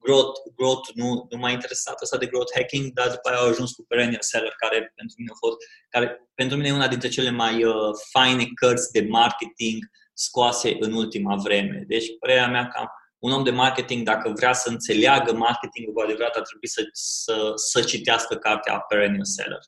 [0.04, 3.72] growth, growth nu, nu m-a interesat asta de growth hacking, dar după aia au ajuns
[3.72, 5.58] cu Perennial Seller, care pentru mine a fost,
[5.90, 9.80] care pentru mine e una dintre cele mai uh, faine cărți de marketing
[10.18, 11.84] scoase în ultima vreme.
[11.88, 12.86] Deci, părerea mea că
[13.18, 17.52] un om de marketing, dacă vrea să înțeleagă marketingul cu adevărat, ar trebui să, să,
[17.56, 19.60] să citească cartea Perennial Seller.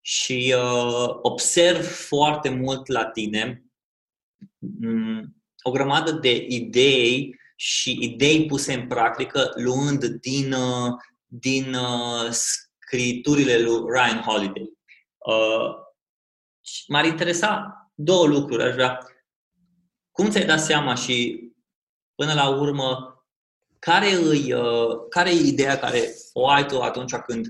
[0.00, 3.64] Și uh, observ foarte mult la tine
[4.82, 10.92] um, o grămadă de idei și idei puse în practică luând din, uh,
[11.26, 14.72] din uh, scriturile lui Ryan Holiday.
[15.18, 15.74] Uh,
[16.86, 18.62] m-ar interesa două lucruri.
[18.62, 18.98] Aș vrea.
[20.16, 21.40] Cum ți-ai dat seama și
[22.14, 23.14] până la urmă
[23.78, 24.56] care e,
[25.08, 27.46] care e ideea care o ai tu atunci când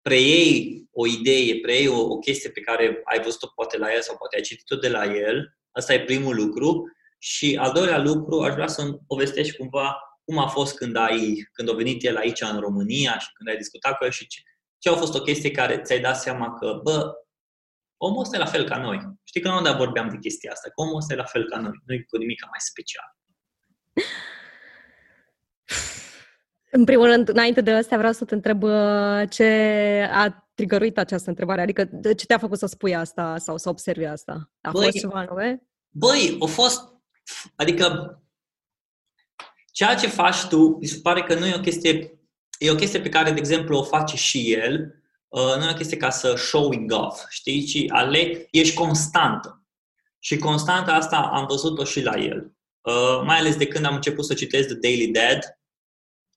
[0.00, 4.16] preiei o idee, preiei o, o chestie pe care ai văzut-o poate la el sau
[4.16, 6.92] poate ai citit-o de la el, asta e primul lucru.
[7.18, 11.70] Și al doilea lucru, aș vrea să-mi povestești cumva cum a fost când, ai, când
[11.70, 14.40] a venit el aici în România și când ai discutat cu el și ce,
[14.78, 17.12] ce a fost o chestie care ți-ai dat seama că, bă,
[18.04, 19.18] omul ăsta e la fel ca noi.
[19.24, 21.72] Știi că nu vorbeam de chestia asta, că omul ăsta e la fel ca noi,
[21.86, 23.16] nu e cu nimic mai special.
[26.70, 29.48] În primul rând, înainte de asta, vreau să te întreb uh, ce
[30.12, 34.50] a trigăruit această întrebare, adică ce te-a făcut să spui asta sau să observi asta?
[34.60, 35.62] A băi, fost ceva nume?
[35.88, 36.82] Băi, a fost,
[37.56, 38.16] adică
[39.72, 42.20] ceea ce faci tu, mi se pare că nu e o chestie,
[42.58, 45.01] e o chestie pe care, de exemplu, o face și el, uh,
[45.32, 49.62] nu e o chestie ca să showing off, știi, ci ale, ești constantă.
[50.18, 52.52] Și constanta asta am văzut-o și la el.
[52.80, 55.38] Uh, mai ales de când am început să citesc The Daily Dad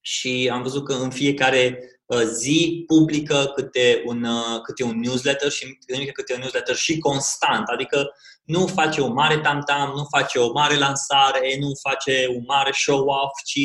[0.02, 5.52] și am văzut că în fiecare uh, zi publică câte un, uh, câte un newsletter
[5.52, 5.80] și
[6.14, 8.12] câte un newsletter și constant, adică
[8.44, 13.42] nu face o mare tam-tam, nu face o mare lansare, nu face un mare show-off,
[13.46, 13.60] ci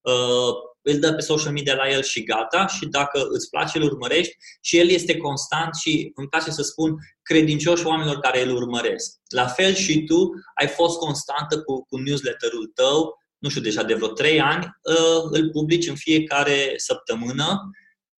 [0.00, 0.54] uh,
[0.84, 4.36] îl dă pe social media la el și gata și dacă îți place, îl urmărești
[4.60, 9.16] și el este constant și îmi place să spun credincioși oamenilor care îl urmăresc.
[9.28, 13.94] La fel și tu ai fost constantă cu, cu newsletterul tău, nu știu, deja de
[13.94, 17.70] vreo trei ani, uh, îl publici în fiecare săptămână,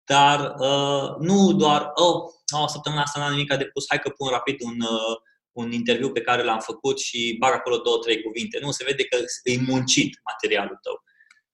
[0.04, 2.16] dar uh, nu doar, oh,
[2.60, 5.16] oh săptămâna asta n-am nimic de pus, hai că pun rapid un, uh,
[5.52, 8.58] un interviu pe care l-am făcut și bag acolo două, trei cuvinte.
[8.62, 11.02] Nu, se vede că e muncit materialul tău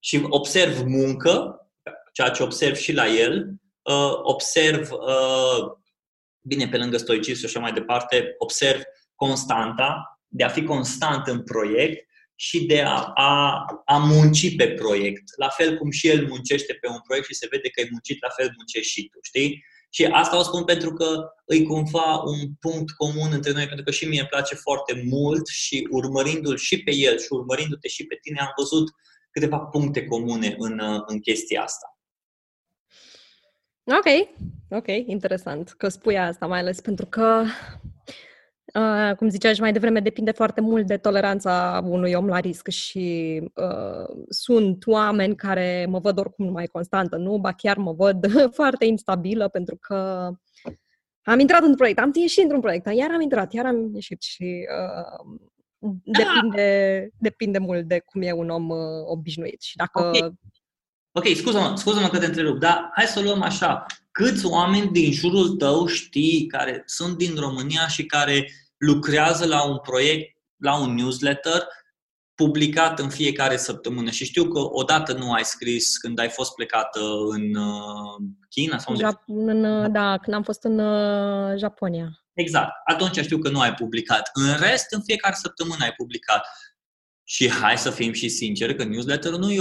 [0.04, 1.56] și observ muncă,
[2.12, 3.48] ceea ce observ și la el,
[3.82, 5.72] uh, observ, uh,
[6.40, 8.82] bine, pe lângă stoicism și așa mai departe, observ
[9.14, 15.22] constanta, de a fi constant în proiect și de a, a, a munci pe proiect.
[15.36, 18.22] La fel cum și el muncește pe un proiect și se vede că e muncit,
[18.22, 19.64] la fel muncești și tu, știi?
[19.90, 23.90] Și asta o spun pentru că îi cumva un punct comun între noi, pentru că
[23.90, 28.18] și mie îmi place foarte mult și urmărindu-l și pe el și urmărindu-te și pe
[28.22, 31.96] tine, am văzut uh, câteva puncte comune în, uh, în chestia asta.
[33.84, 34.28] Ok,
[34.70, 37.42] ok, interesant că spui asta, mai ales pentru că,
[38.74, 43.40] uh, cum ziceai mai devreme, depinde foarte mult de toleranța unui om la risc și
[43.54, 47.38] uh, sunt oameni care mă văd oricum mai constantă, nu?
[47.38, 48.26] Ba chiar mă văd
[48.58, 50.30] foarte instabilă pentru că
[51.22, 54.66] am intrat într-un proiect, am ieșit într-un proiect, iar am intrat, iar am ieșit și
[54.78, 55.36] uh,
[56.04, 57.16] Depinde, da.
[57.18, 59.62] depinde mult de cum e un om uh, obișnuit.
[59.62, 60.00] Și dacă...
[60.00, 60.34] Ok,
[61.12, 63.86] okay scuză-mă, scuză-mă că te întrerup, dar hai să luăm așa.
[64.10, 69.78] Câți oameni din jurul tău știi care sunt din România și care lucrează la un
[69.78, 71.66] proiect, la un newsletter
[72.34, 77.00] publicat în fiecare săptămână și știu că odată nu ai scris când ai fost plecată
[77.28, 79.04] în uh, China sau unde?
[79.06, 82.21] Jap- în, uh, da, când am fost în uh, Japonia.
[82.34, 82.72] Exact.
[82.84, 84.30] Atunci știu că nu ai publicat.
[84.32, 86.46] În rest, în fiecare săptămână ai publicat.
[87.24, 89.60] Și hai să fim și sinceri că newsletter nu e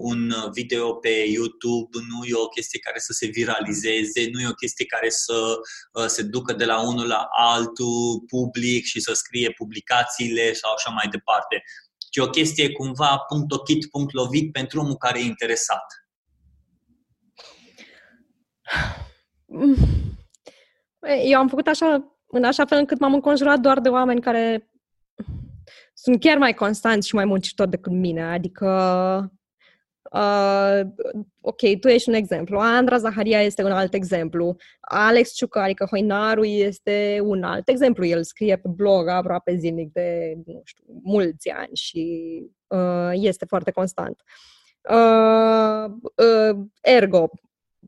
[0.00, 4.52] un video pe YouTube, nu e o chestie care să se viralizeze, nu e o
[4.52, 5.56] chestie care să
[5.92, 10.90] uh, se ducă de la unul la altul public și să scrie publicațiile sau așa
[10.90, 11.62] mai departe.
[12.10, 15.84] Ci o chestie cumva punct ochit, punct lovit pentru omul care e interesat.
[21.24, 24.70] Eu am făcut așa, în așa fel încât m-am înconjurat doar de oameni care
[25.94, 28.22] sunt chiar mai constanți și mai muncitori decât mine.
[28.22, 28.66] Adică,
[30.12, 30.80] uh,
[31.40, 36.44] ok, tu ești un exemplu, Andra Zaharia este un alt exemplu, Alex Ciucă, adică Hoinaru
[36.44, 38.04] este un alt exemplu.
[38.04, 43.70] El scrie pe blog aproape zilnic de, nu știu, mulți ani și uh, este foarte
[43.70, 44.22] constant.
[44.90, 45.84] Uh,
[46.14, 47.30] uh, ergo,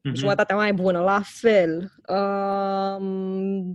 [0.09, 0.15] uh-huh.
[0.15, 3.07] jumătatea mai bună, la fel, uh,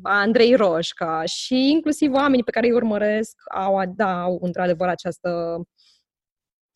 [0.04, 5.62] Andrei Roșca și inclusiv oamenii pe care îi urmăresc au, da, au într-adevăr această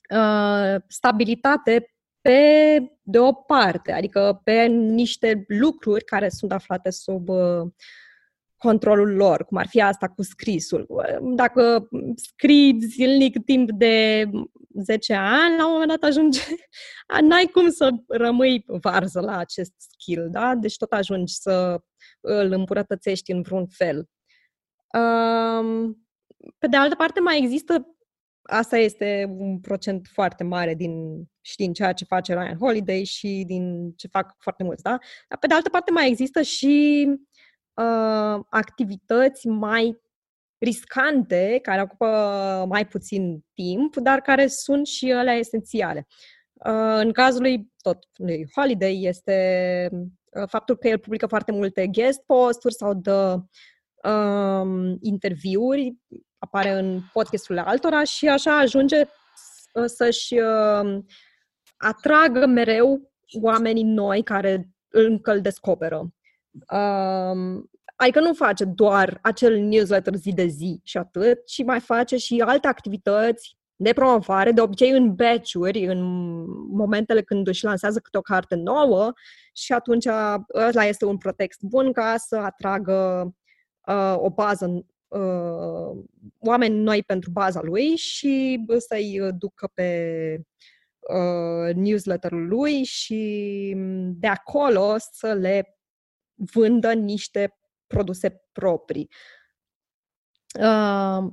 [0.10, 7.62] uh, stabilitate pe de o parte, adică pe niște lucruri care sunt aflate sub uh,
[8.60, 10.88] controlul lor, cum ar fi asta cu scrisul.
[11.36, 14.26] Dacă scrii zilnic timp de
[14.84, 16.42] 10 ani, la un moment dat ajunge,
[17.28, 20.56] n-ai cum să rămâi varză la acest skill, da?
[20.56, 21.82] Deci tot ajungi să
[22.22, 24.10] îl îmbunătățești în vreun fel.
[26.58, 27.96] Pe de altă parte, mai există
[28.50, 33.44] asta este un procent foarte mare din, și din ceea ce face Ryan Holiday și
[33.48, 34.98] din ce fac foarte mulți, da?
[35.30, 37.06] Dar pe de altă parte mai există și
[37.80, 40.02] uh, activități mai
[40.58, 42.08] riscante, care ocupă
[42.68, 46.08] mai puțin timp, dar care sunt și ele esențiale.
[46.54, 51.88] Uh, în cazul lui tot lui Holiday este uh, faptul că el publică foarte multe
[51.88, 53.40] guest posturi sau dă
[54.10, 55.96] um, interviuri,
[56.38, 59.02] apare în podcasturile altora și așa ajunge
[59.74, 61.00] uh, să-și uh,
[61.78, 63.12] atragă mereu
[63.42, 66.14] oamenii noi care încă îl descoperă.
[66.52, 72.18] Um, adică nu face doar acel newsletter zi de zi și atât, ci mai face
[72.18, 76.02] și alte activități de promovare, de obicei în batch-uri, în
[76.68, 79.14] momentele când își lansează câte o carte nouă
[79.54, 80.06] și atunci
[80.54, 83.30] ăla este un pretext bun ca să atragă
[83.88, 86.04] uh, o bază, uh,
[86.40, 90.42] oameni noi pentru baza lui și să-i ducă pe
[91.00, 93.74] uh, newsletterul lui și
[94.16, 95.79] de acolo să le
[96.54, 99.10] vândă niște produse proprii.
[100.60, 101.32] Uh,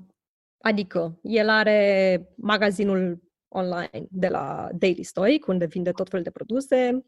[0.58, 7.04] adică, el are magazinul online de la Daily Stoic, unde vinde tot felul de produse.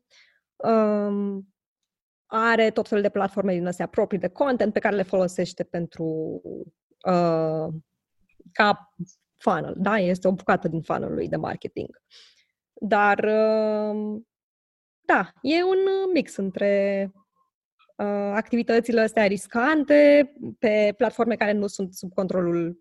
[0.57, 1.49] Um,
[2.27, 6.05] are tot felul de platforme din astea proprii de content pe care le folosește pentru
[7.07, 7.69] uh,
[8.53, 8.95] ca
[9.37, 9.99] funnel, da?
[9.99, 12.03] Este o bucată din funnel-ului de marketing.
[12.73, 14.21] Dar, uh,
[15.01, 15.79] da, e un
[16.13, 17.28] mix între uh,
[18.35, 22.79] activitățile astea riscante pe platforme care nu sunt sub controlul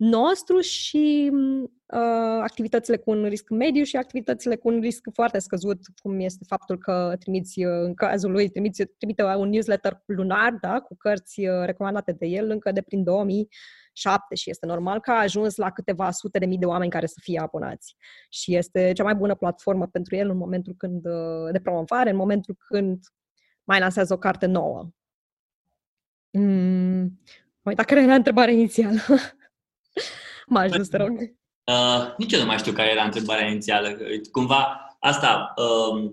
[0.00, 5.78] nostru și uh, activitățile cu un risc mediu și activitățile cu un risc foarte scăzut,
[6.02, 10.80] cum este faptul că trimiți, uh, în cazul lui, trimiți, trimite un newsletter lunar, da,
[10.80, 15.20] cu cărți uh, recomandate de el încă de prin 2007 și este normal că a
[15.20, 17.96] ajuns la câteva sute de mii de oameni care să fie abonați.
[18.28, 22.16] Și este cea mai bună platformă pentru el în momentul când, uh, de promovare, în
[22.16, 22.98] momentul când
[23.70, 24.90] mai lansează o carte nouă.
[26.30, 27.20] Mm,
[27.62, 29.00] uita care era întrebarea inițială.
[30.52, 31.10] mă ajuns, te rog.
[31.64, 33.96] Uh, nici eu nu mai știu care era întrebarea inițială.
[34.32, 36.12] Cumva, asta, uh,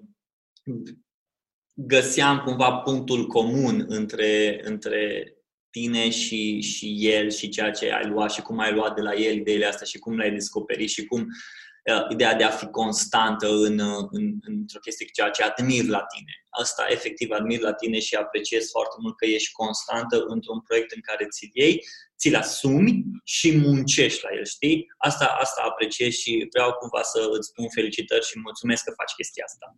[1.73, 5.33] găseam cumva punctul comun între, între
[5.69, 9.13] tine și, și el și ceea ce ai luat și cum ai luat de la
[9.13, 11.27] el ideile astea și cum le-ai descoperit și cum uh,
[12.09, 13.79] ideea de a fi constantă în,
[14.11, 16.33] în, într-o chestie, ceea ce admir la tine.
[16.49, 21.01] Asta efectiv admir la tine și apreciez foarte mult că ești constantă într-un proiect în
[21.01, 21.83] care ți-l iei
[22.19, 24.85] ți-l asumi și muncești la el, știi?
[24.97, 29.43] Asta, asta apreciez și vreau cumva să îți spun felicitări și mulțumesc că faci chestia
[29.47, 29.75] asta.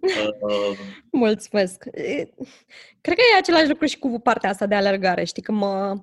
[0.00, 0.78] Uh,
[1.24, 1.82] mulțumesc.
[3.00, 5.42] Cred că e același lucru și cu partea asta de alergare, știi?
[5.42, 5.94] Că mă,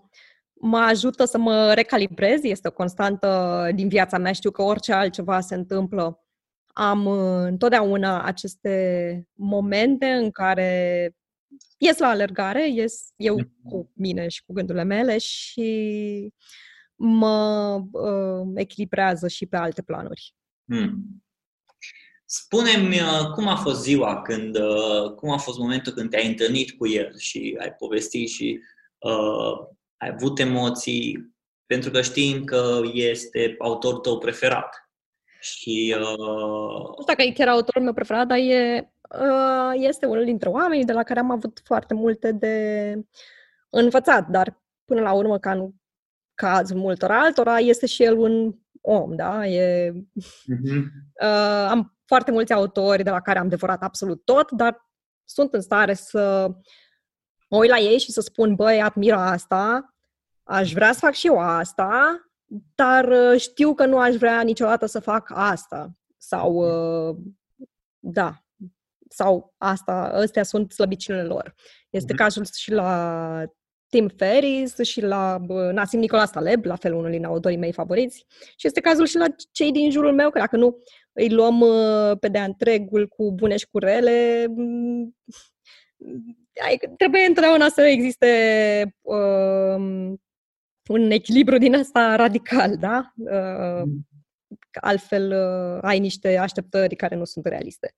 [0.59, 4.31] mă ajută să mă recalibrez, este o constantă din viața mea.
[4.31, 6.23] Știu că orice altceva se întâmplă,
[6.73, 11.11] am uh, întotdeauna aceste momente în care
[11.77, 13.53] ies la alergare, ies eu mm.
[13.63, 16.33] cu mine și cu gândurile mele și
[16.95, 20.33] mă uh, echilibrează și pe alte planuri.
[20.65, 21.23] Hmm.
[22.25, 26.71] Spune-mi uh, cum a fost ziua când, uh, cum a fost momentul când te-ai întâlnit
[26.71, 28.59] cu el și ai povestit și
[28.97, 31.33] uh, ai avut emoții,
[31.65, 34.89] pentru că știm că este autorul tău preferat.
[35.39, 36.05] Și, uh...
[36.07, 40.85] Nu știu dacă e chiar autorul meu preferat, dar e Uh, este unul dintre oamenii
[40.85, 42.93] de la care am avut foarte multe de
[43.69, 45.71] învățat, dar până la urmă, ca în
[46.33, 49.47] cazul multor altora, este și el un om, da?
[49.47, 50.83] E, uh-huh.
[51.21, 54.89] uh, am foarte mulți autori de la care am devorat absolut tot, dar
[55.23, 56.51] sunt în stare să
[57.49, 59.95] mă uit la ei și să spun, băi, admir asta,
[60.43, 62.19] aș vrea să fac și eu asta,
[62.75, 65.91] dar uh, știu că nu aș vrea niciodată să fac asta.
[66.17, 67.15] Sau, uh,
[67.99, 68.43] da,
[69.09, 71.55] sau asta, astea sunt slăbiciunile lor.
[71.89, 72.17] Este mm-hmm.
[72.17, 73.43] cazul și la
[73.89, 75.37] Tim Ferris și la
[75.71, 78.25] Nasim Nicolas Taleb, la fel unul din autorii mei favoriți.
[78.55, 80.83] Și este cazul și la cei din jurul meu, că dacă nu
[81.13, 84.45] îi luăm uh, pe de întregul cu bune și cu rele.
[86.61, 90.13] Mm, trebuie întotdeauna să existe uh,
[90.87, 93.13] un echilibru din asta radical, da?
[93.15, 94.07] Uh, mm.
[94.81, 97.93] altfel uh, ai niște așteptări care nu sunt realiste.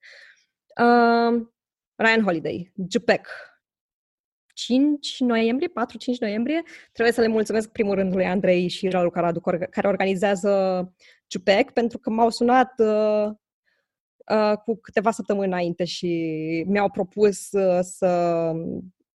[0.80, 1.46] Uh,
[1.94, 3.28] Ryan Holiday, Jupek,
[4.54, 5.72] 5 noiembrie, 4-5
[6.20, 6.62] noiembrie.
[6.92, 9.40] Trebuie să le mulțumesc primul rând lui Andrei și Raul Caradu,
[9.70, 10.92] care organizează
[11.26, 13.32] Ciupec, pentru că m-au sunat uh, uh,
[14.64, 18.06] cu câteva săptămâni înainte și mi-au propus uh, să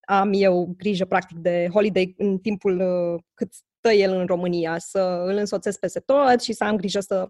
[0.01, 5.23] am eu grijă, practic, de holiday în timpul uh, cât stă el în România, să
[5.25, 7.29] îl însoțesc peste tot și să am grijă să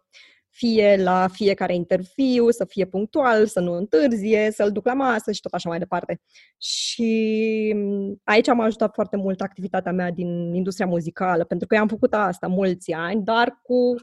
[0.49, 5.41] fie la fiecare interviu, să fie punctual, să nu întârzie, să-l duc la masă și
[5.41, 6.21] tot așa mai departe.
[6.57, 11.81] Și mm, aici am ajutat foarte mult activitatea mea din industria muzicală, pentru că eu
[11.81, 13.95] am făcut asta mulți ani, dar cu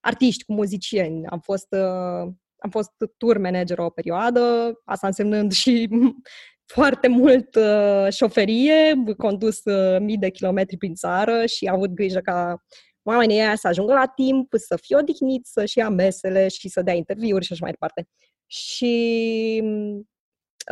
[0.00, 1.26] artiști, cu muzicieni.
[1.26, 2.32] Am fost, uh,
[2.62, 5.88] am fost tour manager o perioadă, asta însemnând și
[6.74, 12.18] foarte mult uh, șoferie, condus uh, mii de kilometri prin țară și am avut grijă
[12.18, 12.62] ca
[13.02, 16.94] oamenii ăia să ajungă la timp, să fie odihniți, să-și ia mesele și să dea
[16.94, 18.08] interviuri și așa mai departe.
[18.46, 19.62] Și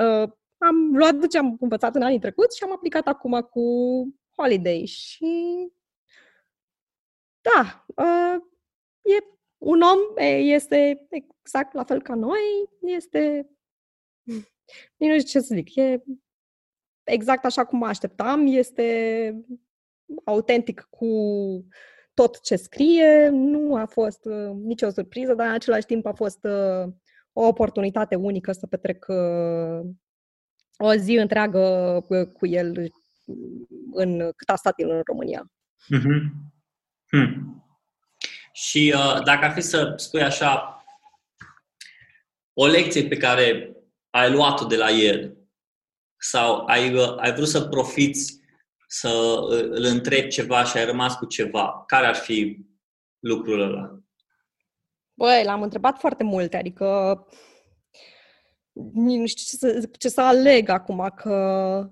[0.01, 0.29] uh,
[0.59, 3.63] am luat ce am învățat în anii trecuți și am aplicat acum cu
[4.37, 5.27] Holiday și
[7.41, 8.43] da, uh,
[9.03, 9.25] e
[9.71, 9.99] un om,
[10.39, 12.39] este exact la fel ca noi,
[12.81, 13.51] este
[14.97, 16.03] nu știu ce să zic, e
[17.05, 19.45] exact așa cum mă așteptam, este
[20.25, 21.07] autentic cu
[22.15, 26.45] tot ce scrie, nu a fost uh, nicio surpriză, dar în același timp a fost
[26.45, 26.93] uh,
[27.33, 29.81] o oportunitate unică să petrec uh,
[30.77, 31.59] o zi întreagă
[32.09, 32.93] uh, cu el
[33.93, 35.53] în cât a stat el în România.
[35.97, 36.51] Mm-hmm.
[37.07, 37.65] Hmm.
[38.53, 40.85] Și uh, dacă ar fi să spui așa,
[42.53, 43.77] o lecție pe care
[44.11, 45.37] ai luat-o de la el
[46.17, 48.41] sau ai, uh, ai vrut să profiți
[48.87, 49.09] să
[49.51, 52.59] îl întrebi ceva și ai rămas cu ceva, care ar fi
[53.19, 53.99] lucrul ăla?
[55.15, 56.87] Băi, l-am întrebat foarte multe, adică
[58.93, 61.91] nu știu ce să, ce să aleg acum, că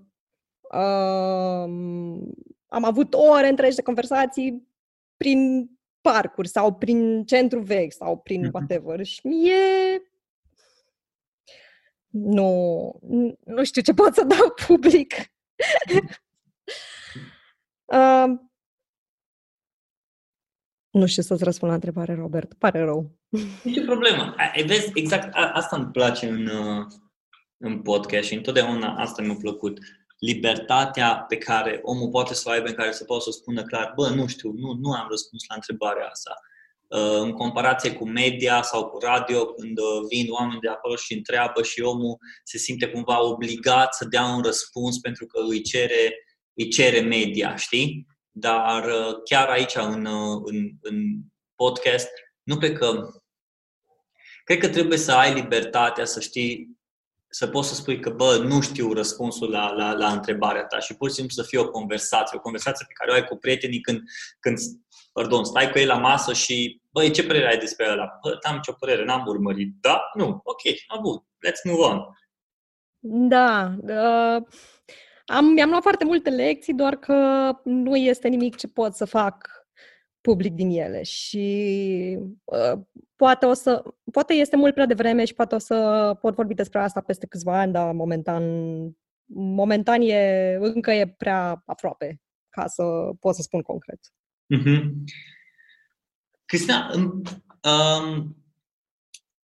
[0.61, 1.68] uh,
[2.66, 4.68] am avut ore întregi de conversații
[5.16, 5.70] prin
[6.11, 8.52] parcuri sau prin centru vechi sau prin mm-hmm.
[8.52, 10.02] whatever și mie
[12.09, 12.92] nu,
[13.44, 15.14] nu știu ce pot să dau public.
[17.84, 18.38] Uh,
[20.90, 22.54] nu știu să-ți răspund la întrebare, Robert.
[22.54, 23.18] Pare rău.
[23.62, 24.34] Nici problemă.
[24.66, 26.86] Vezi, exact asta îmi place în, uh,
[27.56, 29.78] în podcast și întotdeauna asta mi-a plăcut.
[30.18, 33.92] Libertatea pe care omul poate să o aibă, în care să poată să spună clar,
[33.96, 36.40] bă, nu știu, nu, nu am răspuns la întrebarea asta.
[36.86, 41.14] Uh, în comparație cu media sau cu radio, când uh, vin oameni de acolo și
[41.14, 46.14] întreabă și omul se simte cumva obligat să dea un răspuns pentru că îi cere
[46.58, 48.06] îi cere media, știi?
[48.30, 51.02] Dar uh, chiar aici, în, uh, în, în
[51.54, 52.08] podcast,
[52.42, 53.08] nu cred că.
[54.44, 56.77] Cred că trebuie să ai libertatea să știi,
[57.30, 60.96] să poți să spui că, bă, nu știu răspunsul la, la, la întrebarea ta și
[60.96, 63.80] pur și simplu să fie o conversație, o conversație pe care o ai cu prietenii
[63.80, 64.00] când,
[64.40, 64.58] când
[65.12, 68.18] pardon, stai cu ei la masă și, băi, ce părere ai despre ăla?
[68.22, 69.74] Bă, am ce părere, n-am urmărit.
[69.80, 70.00] Da?
[70.14, 70.40] Nu?
[70.44, 72.00] Ok, a bun, let's move on.
[73.00, 74.42] Da, uh,
[75.26, 79.57] am, mi-am luat foarte multe lecții, doar că nu este nimic ce pot să fac
[80.28, 82.80] public din ele și uh,
[83.16, 86.80] poate o să, poate este mult prea devreme și poate o să pot vorbi despre
[86.80, 88.42] asta peste câțiva ani, dar momentan,
[89.34, 92.82] momentan e, încă e prea aproape ca să
[93.20, 93.98] pot să spun concret.
[94.54, 94.82] Mm-hmm.
[96.44, 98.36] Cristina, um,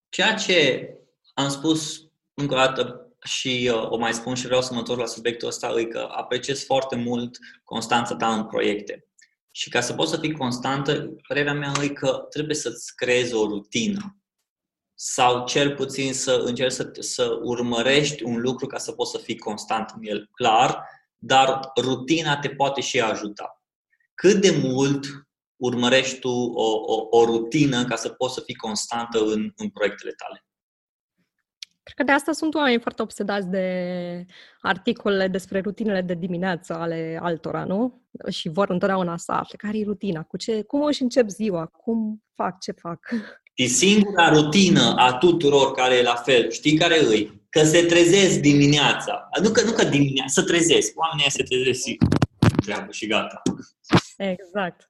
[0.09, 0.89] ceea ce
[1.34, 4.99] am spus încă o dată și uh, o mai spun și vreau să mă întorc
[4.99, 9.07] la subiectul ăsta, e că apreciez foarte mult constanța ta în proiecte.
[9.56, 13.47] Și ca să poți să fii constantă, părerea mea e că trebuie să-ți creezi o
[13.47, 14.18] rutină.
[14.93, 19.38] Sau cel puțin să încerci să, să urmărești un lucru ca să poți să fii
[19.38, 20.30] constant în el.
[20.32, 23.64] Clar, dar rutina te poate și ajuta.
[24.14, 25.06] Cât de mult
[25.56, 30.12] urmărești tu o, o, o rutină ca să poți să fii constantă în, în proiectele
[30.12, 30.45] tale?
[31.86, 34.26] Cred că de asta sunt oameni foarte obsedați de
[34.62, 38.02] articole despre rutinele de dimineață ale altora, nu?
[38.30, 42.24] Și vor întotdeauna să afle care e rutina, cu ce, cum își încep ziua, cum
[42.34, 43.00] fac, ce fac.
[43.54, 46.52] E singura rutină a tuturor care e la fel.
[46.52, 47.48] Știi care îi?
[47.50, 49.30] Că se trezesc dimineața.
[49.44, 51.00] Nu că, nu că dimineața, să trezesc.
[51.00, 51.98] Oamenii se trezesc și
[52.66, 53.42] treabă și gata.
[54.18, 54.90] Exact.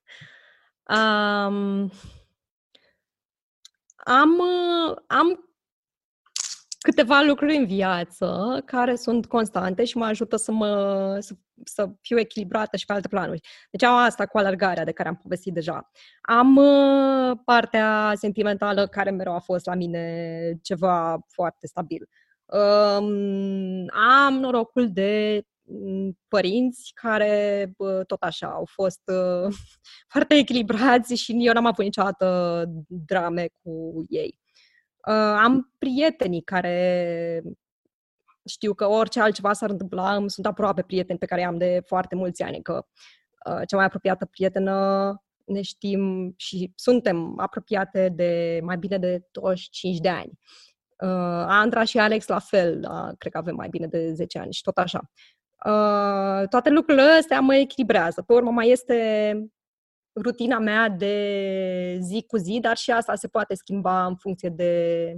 [0.89, 1.91] Um,
[3.96, 4.41] am,
[5.08, 5.45] am
[6.86, 11.33] câteva lucruri în viață care sunt constante și mă ajută să, mă, să,
[11.63, 13.47] să fiu echilibrată și pe alte planuri.
[13.71, 15.91] Deci am asta cu alergarea de care am povestit deja.
[16.21, 22.09] Am uh, partea sentimentală care mereu a fost la mine ceva foarte stabil.
[22.45, 23.86] Um,
[24.23, 27.71] am norocul de mm, părinți care
[28.07, 29.53] tot așa au fost uh,
[30.13, 34.43] foarte echilibrați și eu n-am avut niciodată drame cu ei.
[35.08, 37.41] Uh, am prietenii care
[38.45, 42.16] știu că orice altceva s-ar întâmpla, îmi sunt aproape prieteni pe care i-am de foarte
[42.16, 42.86] mulți ani, că
[43.49, 49.97] uh, cea mai apropiată prietenă ne știm și suntem apropiate de mai bine de 25
[49.97, 50.39] de ani.
[50.99, 54.53] Uh, Andra și Alex la fel, uh, cred că avem mai bine de 10 ani
[54.53, 55.12] și tot așa.
[55.66, 58.22] Uh, toate lucrurile astea mă echilibrează.
[58.22, 59.38] Pe urmă mai este
[60.16, 65.13] rutina mea de zi cu zi, dar și asta se poate schimba în funcție de,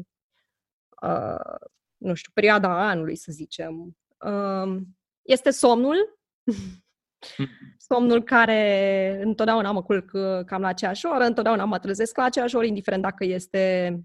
[1.02, 1.68] uh,
[1.98, 3.98] nu știu, perioada anului, să zicem.
[4.26, 4.82] Uh,
[5.22, 6.20] este somnul.
[7.90, 10.12] somnul care întotdeauna mă culc
[10.46, 13.96] cam la aceeași oră, întotdeauna mă trezesc la aceeași oră, indiferent dacă este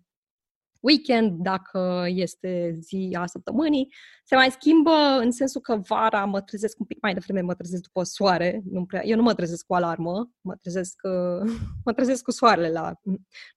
[0.83, 3.95] weekend, dacă este zi a săptămânii.
[4.25, 7.83] Se mai schimbă în sensul că vara mă trezesc un pic mai devreme, mă trezesc
[7.83, 8.63] după soare.
[8.71, 11.53] Nu prea, eu nu mă trezesc cu alarmă, mă trezesc, uh,
[11.85, 12.93] mă trezesc cu soarele la,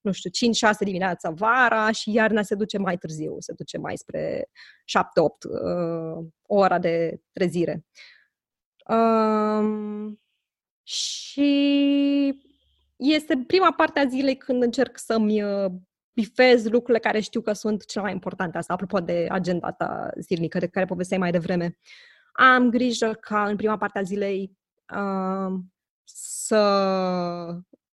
[0.01, 4.49] nu știu, 5-6 dimineața vara și iarna se duce mai târziu, se duce mai spre
[4.49, 4.53] 7-8
[5.49, 7.86] uh, ora de trezire.
[8.88, 10.19] Um,
[10.84, 12.43] și
[12.95, 15.71] este prima parte a zilei când încerc să-mi uh,
[16.16, 18.57] bifez lucrurile care știu că sunt cele mai importante.
[18.57, 21.78] Asta apropo de agenda ta zilnică de care povesteai mai devreme.
[22.32, 24.57] Am grijă ca în prima parte a zilei
[24.95, 25.59] uh,
[26.03, 26.57] să...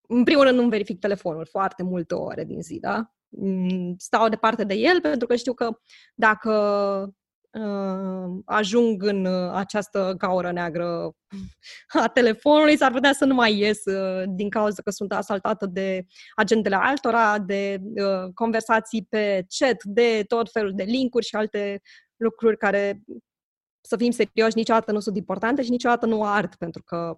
[0.08, 3.12] În primul rând nu verific telefonul foarte multe ore din zi, da?
[3.28, 5.78] Mm, stau departe de el pentru că știu că
[6.14, 6.52] dacă
[7.06, 7.14] uh,
[8.44, 11.12] ajung în uh, această gaură neagră
[12.02, 16.04] a telefonului, s-ar putea să nu mai ies uh, din cauza că sunt asaltată de
[16.34, 21.80] agendele altora, de uh, conversații pe chat, de tot felul de linkuri și alte
[22.16, 23.02] lucruri care,
[23.80, 27.14] să fim serioși, niciodată nu sunt importante și niciodată nu ard, pentru că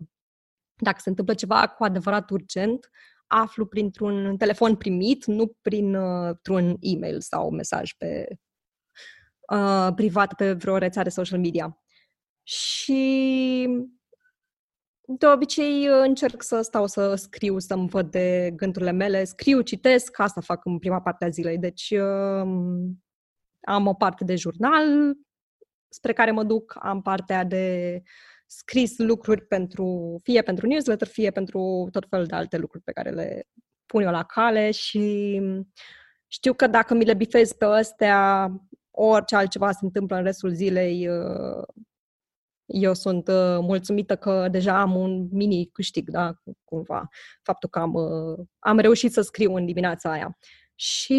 [0.77, 2.91] dacă se întâmplă ceva cu adevărat urgent,
[3.27, 8.27] aflu printr-un telefon primit, nu printr-un e-mail sau mesaj pe
[9.53, 11.79] uh, privat pe vreo rețea de social media.
[12.43, 13.69] Și
[15.07, 20.41] de obicei încerc să stau să scriu, să-mi văd de gândurile mele, scriu, citesc, asta
[20.41, 21.59] fac în prima parte a zilei.
[21.59, 22.49] Deci uh,
[23.61, 25.15] am o parte de jurnal
[25.89, 28.03] spre care mă duc, am partea de
[28.47, 33.11] scris lucruri pentru, fie pentru newsletter, fie pentru tot felul de alte lucruri pe care
[33.11, 33.47] le
[33.87, 35.41] pun eu la cale și
[36.27, 38.51] știu că dacă mi le bifez pe astea,
[38.95, 41.63] orice altceva se întâmplă în restul zilei, uh,
[42.67, 46.35] eu sunt uh, mulțumită că deja am un mini câștig, da,
[46.65, 47.09] cumva,
[47.43, 50.39] faptul că am, uh, am reușit să scriu în dimineața aia.
[50.75, 51.13] Și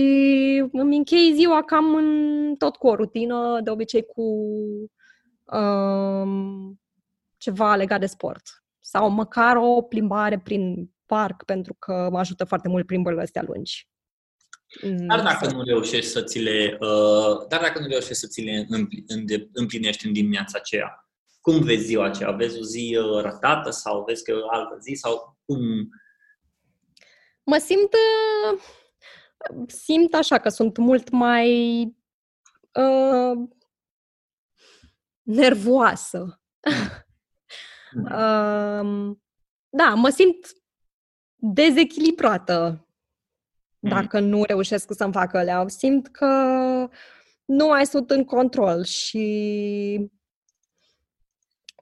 [0.72, 4.22] îmi închei ziua cam în, tot cu o rutină, de obicei cu
[5.58, 6.80] um,
[7.38, 8.42] ceva legat de sport.
[8.80, 13.90] Sau măcar o plimbare prin parc, pentru că mă ajută foarte mult plimbările astea lungi.
[14.82, 18.42] Mm, dar dacă nu reușești să ți le, uh, dar dacă nu reușești să ți
[18.42, 18.68] le
[19.54, 21.10] împlinești în dimineața aceea,
[21.42, 22.32] cum vezi ziua aceea?
[22.32, 25.90] Vezi o zi uh, ratată sau vezi că e o altă zi sau cum?
[27.44, 28.60] Mă simt uh,
[29.68, 31.82] simt așa că sunt mult mai
[32.72, 33.48] uh,
[35.22, 36.42] nervoasă.
[38.04, 39.16] uh,
[39.80, 40.54] da, mă simt
[41.36, 42.85] dezechilibrată Mm.
[43.90, 45.66] Dacă nu reușesc să-mi fac alea.
[45.68, 46.26] Simt că
[47.46, 49.20] nu mai sunt în control și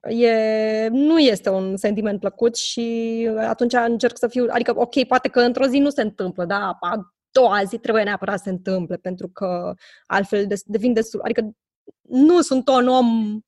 [0.09, 5.39] e, nu este un sentiment plăcut și atunci încerc să fiu, adică ok, poate că
[5.39, 9.29] într-o zi nu se întâmplă, dar a doua zi trebuie neapărat să se întâmple, pentru
[9.29, 9.73] că
[10.05, 11.51] altfel devin destul, adică
[12.01, 13.39] nu sunt un om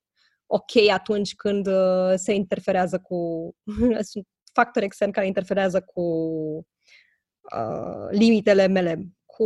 [0.47, 3.51] ok atunci când uh, se interferează cu,
[4.12, 6.01] sunt factori externi care interferează cu
[7.57, 9.45] uh, limitele mele, cu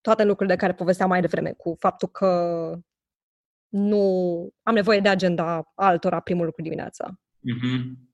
[0.00, 2.72] toate lucrurile de care povesteam mai devreme, cu faptul că
[3.68, 4.02] nu
[4.62, 7.20] am nevoie de agenda altora primul lucru dimineața.
[7.38, 8.08] Mm-hmm.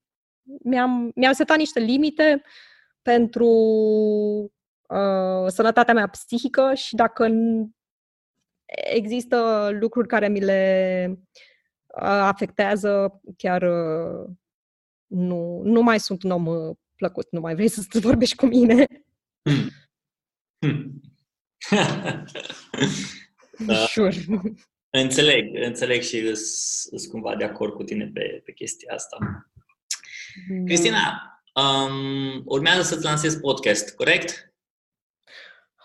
[0.64, 2.42] Mi-am, mi-am setat niște limite
[3.02, 3.48] pentru
[4.88, 7.28] uh, sănătatea mea psihică și dacă
[8.94, 11.06] există lucruri care mi le
[11.86, 14.30] uh, afectează, chiar uh,
[15.06, 18.86] nu, nu mai sunt un om uh, plăcut, nu mai vrei să vorbești cu mine.
[23.66, 23.74] da.
[23.86, 24.16] Sure.
[24.90, 29.16] Înțeleg, înțeleg și sunt cumva de acord cu tine pe, pe chestia asta.
[29.20, 29.26] Da.
[30.64, 31.22] Cristina,
[31.54, 34.54] um, urmează să-ți lansezi podcast, corect?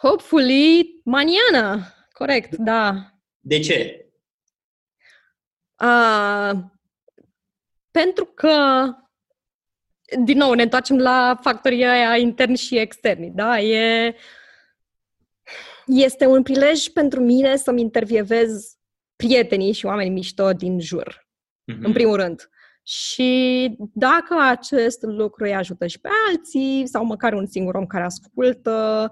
[0.01, 1.93] Hopefully, maniana.
[2.11, 3.13] Corect, da.
[3.39, 4.05] De ce?
[5.83, 6.51] Uh,
[7.91, 8.85] pentru că,
[10.17, 13.59] din nou, ne întoarcem la factorii aia interni și externi, da?
[13.59, 14.15] E,
[15.85, 18.77] este un prilej pentru mine să-mi intervievez
[19.15, 21.27] prietenii și oamenii mișto din jur,
[21.71, 21.81] mm-hmm.
[21.81, 22.49] în primul rând.
[22.83, 28.03] Și dacă acest lucru îi ajută și pe alții, sau măcar un singur om care
[28.03, 29.11] ascultă,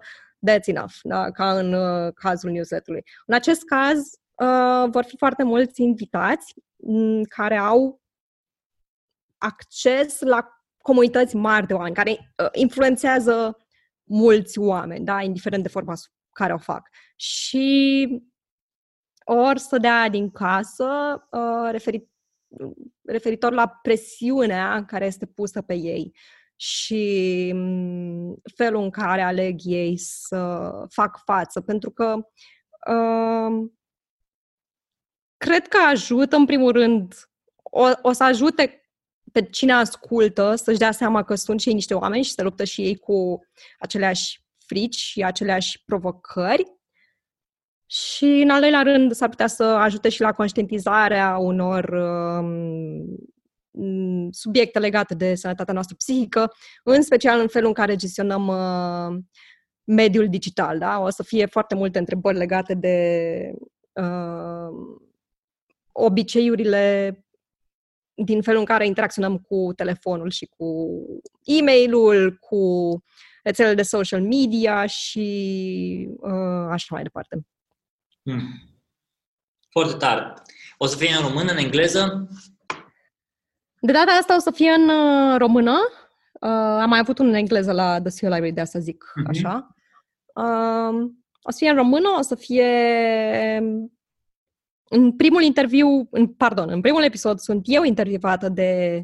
[0.50, 1.32] that's enough, da?
[1.32, 3.06] ca în uh, cazul newsletterului.
[3.26, 3.98] În acest caz,
[4.36, 8.02] uh, vor fi foarte mulți invitați m- care au
[9.38, 10.57] acces la
[10.88, 13.58] comunități mari de oameni, care uh, influențează
[14.04, 15.22] mulți oameni, da?
[15.22, 15.94] indiferent de forma
[16.32, 16.90] care o fac.
[17.16, 18.08] Și
[19.26, 20.88] ori să dea din casă
[21.32, 22.10] uh, referit,
[23.06, 26.16] referitor la presiunea care este pusă pe ei
[26.56, 31.62] și mm, felul în care aleg ei să fac față.
[31.62, 32.16] Pentru că
[32.92, 33.70] uh,
[35.38, 37.14] cred că ajută, în primul rând,
[37.64, 38.87] o, o să ajute
[39.38, 42.64] pe cine ascultă să-și dea seama că sunt și ei niște oameni și se luptă
[42.64, 43.40] și ei cu
[43.80, 46.64] aceleași frici și aceleași provocări.
[47.86, 51.90] Și, în al doilea rând, s-ar putea să ajute și la conștientizarea unor
[52.40, 53.18] um,
[54.32, 56.52] subiecte legate de sănătatea noastră psihică,
[56.84, 59.24] în special în felul în care gestionăm uh,
[59.84, 60.78] mediul digital.
[60.78, 61.00] Da?
[61.00, 62.98] O să fie foarte multe întrebări legate de
[63.94, 64.98] uh,
[65.92, 67.12] obiceiurile
[68.24, 71.00] din felul în care interacționăm cu telefonul și cu
[71.44, 72.58] e-mailul, cu
[73.44, 77.48] rețelele de social media și uh, așa mai departe.
[78.24, 78.42] Hmm.
[79.70, 80.34] Foarte tare.
[80.78, 82.30] O să fie în română, în engleză?
[83.80, 85.78] De data asta o să fie în uh, română.
[86.42, 86.50] Uh,
[86.82, 89.28] am mai avut un în engleză la The CEO Library, de asta zic uh-huh.
[89.28, 89.76] așa.
[90.36, 91.12] Uh,
[91.42, 92.68] o să fie în română, o să fie
[94.90, 99.04] în primul interviu, în, pardon, în primul episod sunt eu intervievată de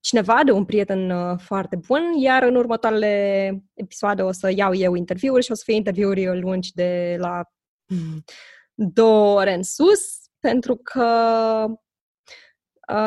[0.00, 4.94] cineva, de un prieten uh, foarte bun, iar în următoarele episoade o să iau eu
[4.94, 7.42] interviuri și o să fie interviuri lungi de la
[8.74, 10.00] două ore în sus,
[10.40, 11.04] pentru că
[11.68, 11.76] uh,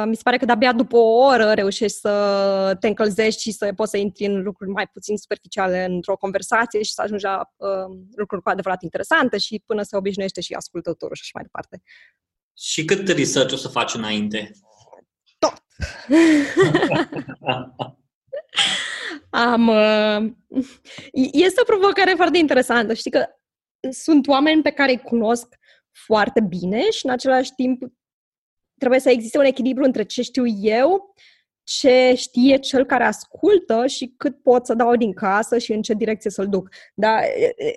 [0.05, 3.89] mi se pare că de-abia după o oră reușești să te încălzești și să poți
[3.91, 8.41] să intri în lucruri mai puțin superficiale într-o conversație și să ajungi la uh, lucruri
[8.41, 11.81] cu adevărat interesante și până se obișnuiește și ascultătorul și așa mai departe.
[12.57, 14.51] Și cât research o să faci înainte?
[15.39, 15.63] Tot!
[19.29, 20.31] Am, uh,
[21.31, 22.93] este o provocare foarte interesantă.
[22.93, 23.25] Știi că
[23.89, 25.55] sunt oameni pe care îi cunosc
[25.91, 27.81] foarte bine și în același timp
[28.81, 31.13] trebuie să existe un echilibru între ce știu eu,
[31.63, 35.93] ce știe cel care ascultă și cât pot să dau din casă și în ce
[35.93, 36.69] direcție să-l duc.
[36.93, 37.19] Da,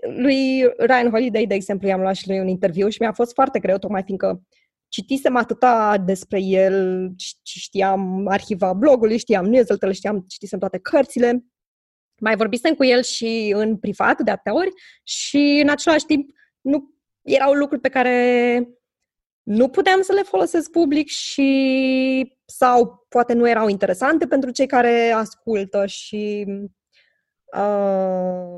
[0.06, 3.58] lui Ryan Holiday, de exemplu, i-am luat și lui un interviu și mi-a fost foarte
[3.58, 4.42] greu, tocmai fiindcă
[4.88, 7.08] citisem atâta despre el,
[7.42, 11.44] știam arhiva blogului, știam newsletter știam, citisem toate cărțile
[12.20, 14.70] mai vorbisem cu el și în privat de atâtea ori
[15.02, 16.30] și în același timp
[16.60, 18.68] nu erau lucruri pe care
[19.44, 25.10] nu puteam să le folosesc public și sau poate nu erau interesante pentru cei care
[25.10, 26.44] ascultă și
[27.56, 28.56] uh,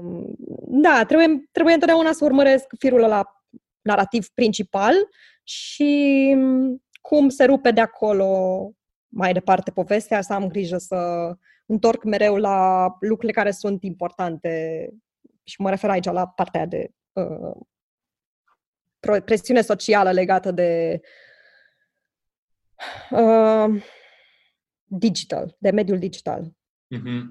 [0.67, 3.45] da, trebuie, trebuie întotdeauna să urmăresc firul ăla
[3.83, 4.95] narrativ principal
[5.43, 6.35] și
[7.01, 8.71] cum se rupe de acolo
[9.09, 11.31] mai departe povestea, să am grijă să
[11.67, 14.89] întorc mereu la lucrurile care sunt importante
[15.45, 17.57] și mă refer aici la partea de uh,
[19.25, 21.01] presiune socială legată de
[23.11, 23.83] uh,
[24.85, 26.57] digital, de mediul digital.
[26.97, 27.23] Mm-hmm.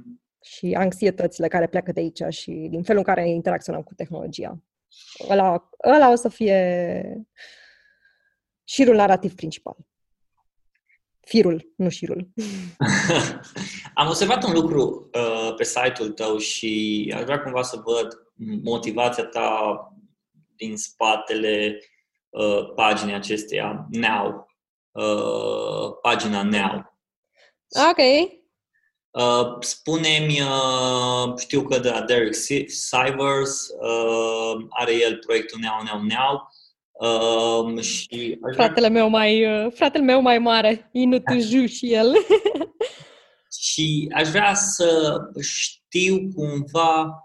[0.42, 4.60] Și anxietățile care pleacă de aici și din felul în care interacționăm cu tehnologia.
[5.30, 7.26] Ăla, ăla o să fie
[8.64, 9.76] șirul narrativ principal.
[11.20, 12.30] Firul, nu șirul.
[13.94, 18.08] Am observat un lucru uh, pe site-ul tău și aș vrea cumva să văd
[18.64, 19.80] motivația ta
[20.58, 21.80] din spatele
[22.30, 24.48] uh, paginii acesteia, Now.
[24.92, 26.94] Uh, pagina Now.
[27.90, 28.32] Ok.
[29.12, 32.36] Uh, spune-mi, uh, știu că de la Derek
[32.68, 36.50] Sivers uh, are el proiectul Now, Now, Now
[36.98, 42.16] Um, și fratele meu mai, uh, fratele meu mai mare, Inutuju și el.
[43.62, 47.20] și aș vrea să știu cumva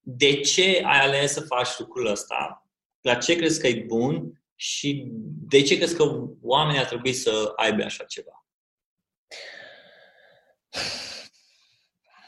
[0.00, 2.66] de ce ai ales să faci lucrul ăsta?
[3.00, 5.06] La ce crezi că e bun și
[5.48, 8.46] de ce crezi că oamenii ar trebui să aibă așa ceva?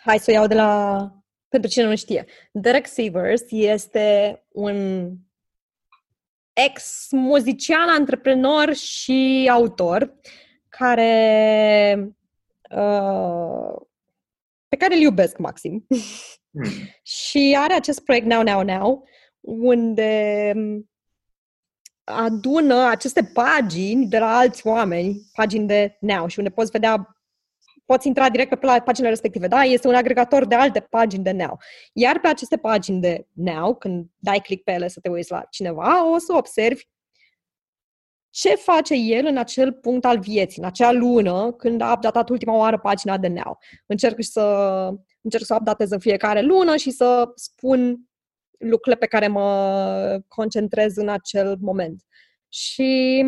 [0.04, 1.10] Hai să o iau de la...
[1.48, 2.26] Pentru cine nu știe.
[2.52, 5.08] Derek Savers este un
[6.52, 10.14] ex-muzician, antreprenor și autor
[10.68, 11.94] care
[12.70, 13.80] uh,
[14.68, 15.86] pe care îl iubesc maxim.
[16.52, 16.70] Hmm.
[17.02, 19.08] și are acest proiect Now, Now, Now,
[19.40, 20.54] unde
[22.04, 27.16] adună aceste pagini de la alți oameni, pagini de Now, și unde poți vedea
[27.84, 29.46] poți intra direct pe la paginile respective.
[29.46, 31.58] Da, este un agregator de alte pagini de Now.
[31.92, 35.44] Iar pe aceste pagini de Now, când dai click pe ele să te uiți la
[35.50, 36.84] cineva, o să observi
[38.32, 42.56] ce face el în acel punct al vieții, în acea lună, când a updatat ultima
[42.56, 43.58] oară pagina de Now.
[43.86, 44.40] Încerc să,
[45.20, 48.00] încerc să updatez în fiecare lună și să spun
[48.58, 52.02] lucrurile pe care mă concentrez în acel moment.
[52.48, 53.24] Și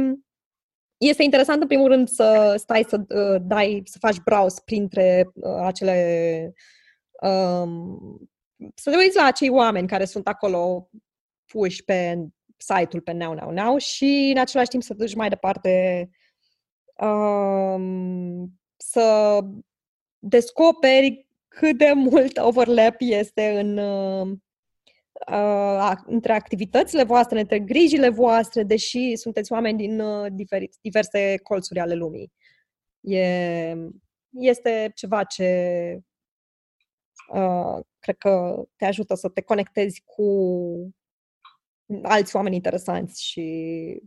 [0.96, 5.60] este interesant, în primul rând, să stai să uh, dai, să faci browse printre uh,
[5.60, 6.52] acele
[7.22, 7.98] um,
[8.74, 10.88] să te uiți la acei oameni care sunt acolo
[11.44, 12.18] puși pe
[12.64, 16.08] site-ul pe Now Now Now și în același timp să duci mai departe
[17.00, 19.38] um, să
[20.18, 24.36] descoperi cât de mult overlap este în uh,
[25.30, 31.80] uh, între activitățile voastre, între grijile voastre, deși sunteți oameni din uh, diferit, diverse colțuri
[31.80, 32.32] ale lumii.
[33.00, 33.74] E,
[34.30, 35.98] este ceva ce
[37.34, 40.24] uh, cred că te ajută să te conectezi cu
[42.02, 44.02] alți oameni interesanți și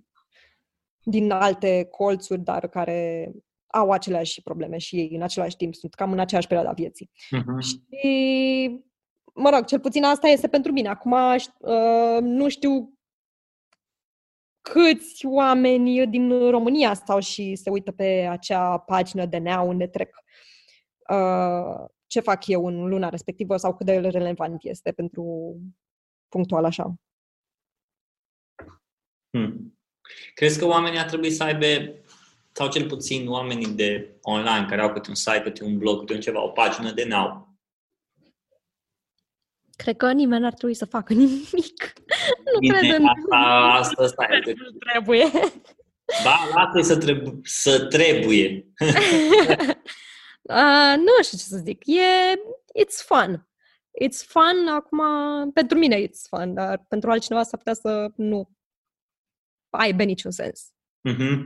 [1.04, 3.32] din alte colțuri, dar care
[3.68, 7.10] au aceleași probleme și ei în același timp sunt cam în aceeași perioadă a vieții.
[7.36, 7.78] Uh-huh.
[7.90, 8.86] Și
[9.34, 10.88] mă rog, cel puțin asta este pentru mine.
[10.88, 12.98] Acum uh, nu știu
[14.62, 20.16] câți oameni din România stau și se uită pe acea pagină de nea unde trec
[21.10, 25.56] uh, ce fac eu în luna respectivă sau cât de relevant este pentru
[26.30, 26.96] punctual așa.
[29.38, 29.78] Hmm.
[30.34, 31.66] Crezi că oamenii ar trebui să aibă,
[32.52, 36.14] sau cel puțin oamenii de online care au câte un site, câte un blog, câte
[36.14, 37.48] un ceva, o pagină de now,
[39.78, 41.94] Cred că nimeni n-ar trebui să facă nimic.
[42.54, 43.06] nu Bine, cred în...
[43.06, 43.38] Asta,
[43.74, 45.30] asta, asta Nu trebuie.
[46.24, 48.48] Da, lasă să, trebu- să trebuie.
[50.42, 51.86] uh, nu știu ce să zic.
[51.86, 52.34] E,
[52.84, 53.48] it's fun.
[54.04, 55.02] It's fun, acum,
[55.52, 58.50] pentru mine it's fun, dar pentru altcineva s-ar putea să nu
[59.78, 60.72] aibă niciun sens.
[61.10, 61.44] Mm-hmm.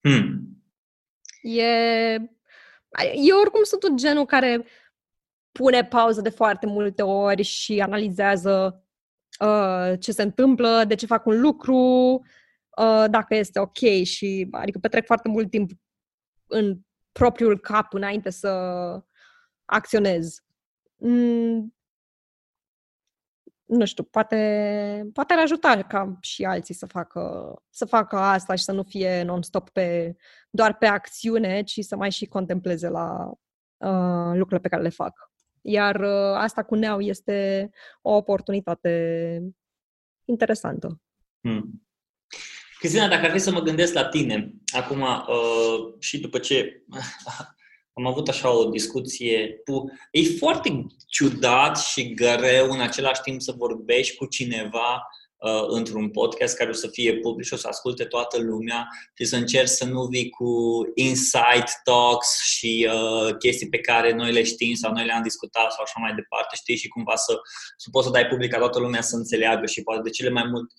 [0.00, 0.50] Hmm.
[1.42, 1.64] E,
[3.14, 4.66] eu oricum sunt un genul care
[5.52, 8.84] pune pauză de foarte multe ori și analizează
[9.40, 11.76] uh, ce se întâmplă, de ce fac un lucru,
[12.76, 15.70] uh, dacă este ok și adică petrec foarte mult timp
[16.46, 16.78] în
[17.12, 18.48] propriul cap înainte să
[19.64, 20.44] acționez.
[20.96, 21.74] Mm,
[23.70, 28.64] nu știu, poate, poate ar ajuta ca și alții să facă, să facă asta și
[28.64, 30.16] să nu fie non-stop pe,
[30.50, 33.30] doar pe acțiune, ci să mai și contempleze la
[33.76, 35.30] uh, lucrurile pe care le fac.
[35.60, 37.70] Iar uh, asta cu Neau este
[38.02, 39.42] o oportunitate
[40.24, 41.00] interesantă.
[41.40, 41.86] Hmm.
[42.78, 46.84] Cristina, dacă ar fi să mă gândesc la tine, acum uh, și după ce
[47.92, 49.90] am avut așa o discuție cu...
[50.10, 56.56] E foarte ciudat și greu în același timp să vorbești cu cineva uh, într-un podcast
[56.56, 59.84] care o să fie public și o să asculte toată lumea și să încerci să
[59.84, 60.52] nu vii cu
[60.94, 65.82] inside talks și uh, chestii pe care noi le știm sau noi le-am discutat sau
[65.82, 67.38] așa mai departe, știi, și cumva să,
[67.76, 70.44] să poți să dai public ca toată lumea să înțeleagă și poate de cele mai
[70.44, 70.72] mult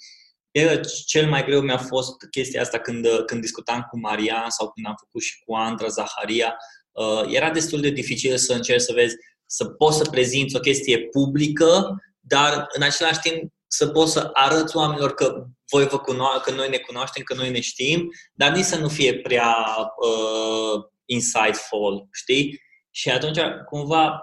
[1.06, 4.96] cel mai greu mi-a fost chestia asta când, când discutam cu Marian sau când am
[5.00, 6.56] făcut și cu Andra Zaharia.
[6.92, 9.16] Uh, era destul de dificil să încerci să vezi,
[9.46, 14.76] să poți să prezinți o chestie publică, dar în același timp să poți să arăți
[14.76, 18.66] oamenilor că voi vă cuno- că noi ne cunoaștem, că noi ne știm, dar nici
[18.66, 22.62] să nu fie prea uh, insightful, știi?
[22.90, 23.40] Și atunci,
[23.70, 24.20] cumva,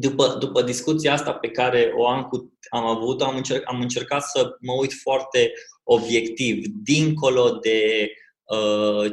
[0.00, 4.22] după, după discuția asta pe care o am, cu, am avut, am, încerc, am încercat
[4.22, 5.52] să mă uit foarte
[5.82, 8.23] obiectiv, dincolo de uh,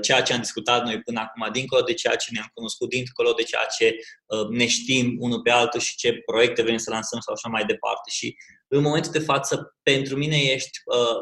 [0.02, 3.44] ceea ce am discutat noi până acum, dincolo de ceea ce ne-am cunoscut, dincolo de
[3.44, 3.96] ceea ce
[4.26, 7.66] uh, ne știm unul pe altul și ce proiecte vrem să lansăm sau așa mai
[7.66, 8.10] departe.
[8.10, 8.36] Și
[8.68, 11.18] în momentul de față, pentru mine ești uh,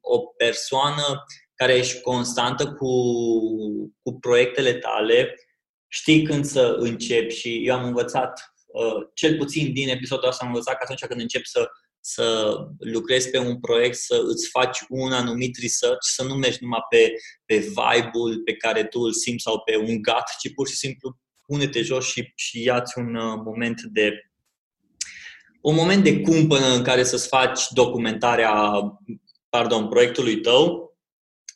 [0.00, 1.24] o persoană
[1.54, 2.92] care ești constantă cu,
[4.02, 5.34] cu proiectele tale,
[5.88, 10.50] știi când să începi și eu am învățat uh, cel puțin din episodul ăsta am
[10.50, 11.68] învățat că atunci când încep să,
[12.06, 16.80] să lucrezi pe un proiect, să îți faci un anumit research, să nu mergi numai
[16.88, 17.12] pe,
[17.44, 21.16] pe vibe-ul pe care tu îl simți sau pe un gut, ci pur și simplu
[21.46, 24.30] pune-te jos și, și ia-ți un uh, moment de
[25.60, 28.52] un moment de cumpănă în care să-ți faci documentarea,
[29.48, 30.94] pardon, proiectului tău.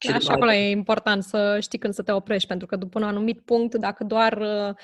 [0.08, 3.04] Da, și acolo e important să știi când să te oprești, pentru că după un
[3.04, 4.74] anumit punct, dacă doar uh,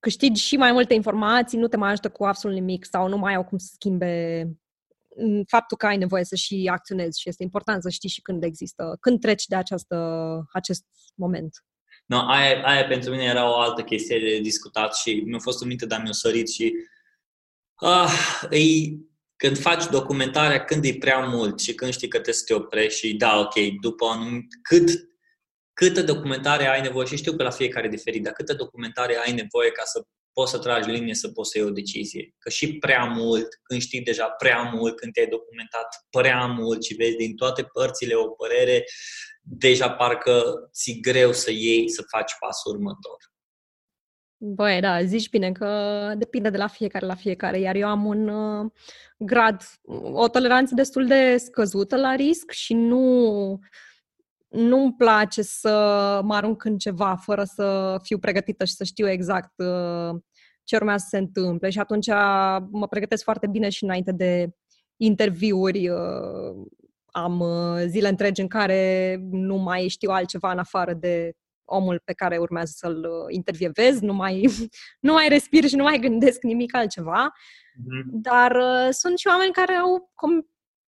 [0.00, 3.34] câștigi și mai multe informații, nu te mai ajută cu absolut nimic sau nu mai
[3.34, 4.42] au cum să schimbe
[5.16, 8.44] mm, faptul că ai nevoie să și acționezi și este important să știi și când
[8.44, 9.96] există, când treci de această,
[10.52, 11.64] acest moment.
[12.06, 15.68] No, aia, aia pentru mine era o altă chestie de discutat și mi-a fost în
[15.68, 16.72] minte, dar mi-a sărit și
[17.74, 18.12] ah,
[18.50, 18.58] e,
[19.36, 23.06] când faci documentarea, când e prea mult și când știi că te să te oprești
[23.06, 25.09] și da, ok, după anumit, cât,
[25.80, 29.32] câtă documentare ai nevoie și știu că la fiecare e diferit, dar câtă documentare ai
[29.32, 30.02] nevoie ca să
[30.32, 32.34] poți să tragi linie, să poți să iei o decizie.
[32.38, 36.94] Că și prea mult, când știi deja prea mult, când te-ai documentat prea mult și
[36.94, 38.84] vezi din toate părțile o părere,
[39.42, 43.18] deja parcă ți greu să iei, să faci pasul următor.
[44.36, 48.28] Băi, da, zici bine că depinde de la fiecare la fiecare, iar eu am un
[48.28, 48.70] uh,
[49.18, 49.62] grad,
[50.12, 53.58] o toleranță destul de scăzută la risc și nu
[54.50, 55.70] nu-mi place să
[56.24, 60.20] mă arunc în ceva fără să fiu pregătită și să știu exact uh,
[60.64, 62.06] ce urmează să se întâmple și atunci
[62.70, 64.50] mă pregătesc foarte bine și înainte de
[64.96, 65.88] interviuri.
[65.88, 66.66] Uh,
[67.06, 71.32] am uh, zile întregi în care nu mai știu altceva în afară de
[71.64, 74.48] omul pe care urmează să-l intervievez, nu mai,
[75.06, 77.32] nu mai respir și nu mai gândesc nimic altceva.
[77.32, 78.04] Mm-hmm.
[78.06, 80.10] Dar uh, sunt și oameni care au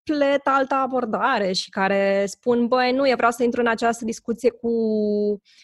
[0.03, 4.49] complet altă abordare și care spun, băi, nu, eu vreau să intru în această discuție
[4.49, 4.71] cu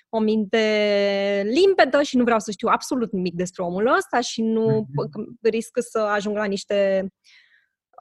[0.09, 4.87] o minte limpedă și nu vreau să știu absolut nimic despre omul ăsta și nu
[4.87, 5.49] mm-hmm.
[5.49, 7.07] risc să ajung la niște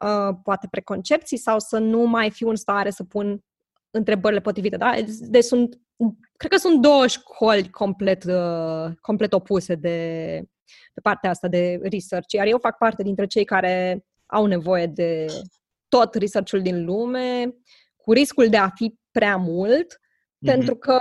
[0.04, 3.40] uh, poate preconcepții sau să nu mai fiu în stare să pun
[3.90, 4.76] întrebările potrivite.
[4.76, 4.94] Da?
[5.20, 5.80] Deci sunt,
[6.36, 10.40] cred că sunt două școli complet, uh, complet opuse de,
[10.94, 15.26] pe partea asta de research, iar eu fac parte dintre cei care au nevoie de
[15.88, 17.54] tot research-ul din lume,
[17.96, 20.46] cu riscul de a fi prea mult, mm-hmm.
[20.46, 21.00] pentru că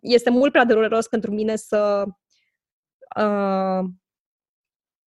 [0.00, 2.04] este mult prea dureros pentru mine să
[3.16, 3.84] uh,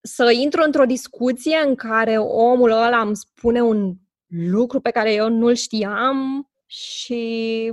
[0.02, 3.94] să intru într-o discuție în care omul ăla îmi spune un
[4.26, 7.72] lucru pe care eu nu-l știam și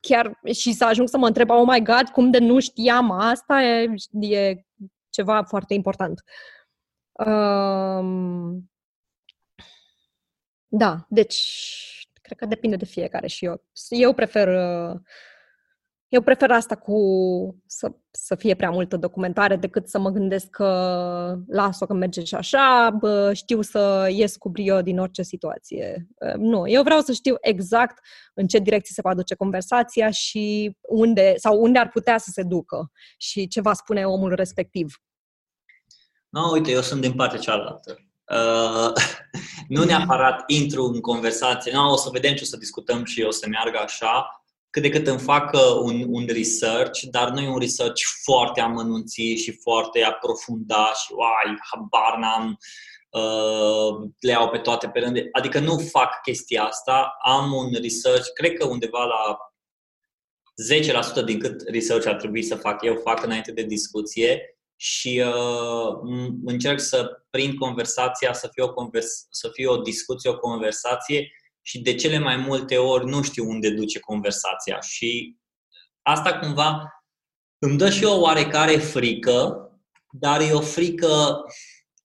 [0.00, 3.62] chiar și să ajung să mă întreb, oh my god, cum de nu știam asta,
[3.62, 4.64] e, e
[5.10, 6.22] ceva foarte important.
[7.26, 8.69] Um,
[10.70, 11.38] da, deci
[12.22, 13.64] cred că depinde de fiecare și eu.
[13.88, 14.48] Eu prefer
[16.10, 16.96] eu prefer asta cu
[17.66, 22.34] să, să fie prea multă documentare decât să mă gândesc că las-o că merge și
[22.34, 26.08] așa, bă, știu să ies cu brio din orice situație.
[26.36, 27.98] Nu, eu vreau să știu exact
[28.34, 32.42] în ce direcție se va duce conversația și unde, sau unde ar putea să se
[32.42, 34.94] ducă și ce va spune omul respectiv.
[36.28, 38.09] No, uite, eu sunt din partea cealaltă.
[38.30, 38.92] Uh,
[39.68, 43.30] nu neapărat intru în conversație, no, o să vedem ce o să discutăm și o
[43.30, 47.48] să meargă așa, cât de cât îmi fac uh, un, un research, dar nu e
[47.48, 52.58] un research foarte amănunțit și foarte aprofundat și uai, habar n-am,
[53.10, 55.18] uh, le iau pe toate pe rând.
[55.32, 59.36] Adică nu fac chestia asta, am un research, cred că undeva la
[61.22, 62.82] 10% din cât research ar trebui să fac.
[62.82, 65.98] Eu, fac înainte de discuție și uh,
[66.44, 71.30] încerc să prind conversația, să fie, o convers- să fie o discuție, o conversație
[71.62, 74.80] și de cele mai multe ori nu știu unde duce conversația.
[74.80, 75.36] Și
[76.02, 77.04] asta cumva
[77.58, 79.70] îmi dă și o oarecare frică,
[80.10, 81.44] dar e o frică,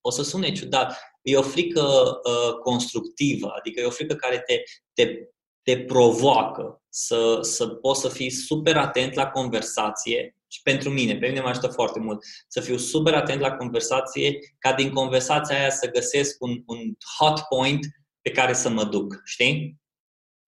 [0.02, 4.62] o să sune ciudat, e o frică uh, constructivă, adică e o frică care te,
[4.94, 5.16] te,
[5.62, 11.28] te provoacă să, să poți să fii super atent la conversație și pentru mine, pe
[11.28, 15.70] mine mă ajută foarte mult să fiu super atent la conversație, ca din conversația aia
[15.70, 16.80] să găsesc un, un
[17.18, 17.86] hot point
[18.22, 19.80] pe care să mă duc, știi?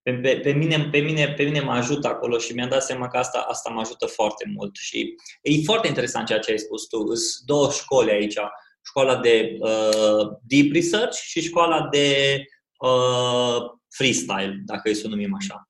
[0.02, 3.08] Pe, pe, pe, mine, pe, mine, pe mine mă ajută acolo și mi-am dat seama
[3.08, 4.76] că asta, asta mă ajută foarte mult.
[4.76, 6.98] Și e foarte interesant ceea ce ai spus tu.
[6.98, 8.38] Sunt două școli aici.
[8.86, 12.38] Școala de uh, deep research și școala de
[12.80, 13.58] uh,
[13.90, 15.70] freestyle, dacă îi să o numim așa.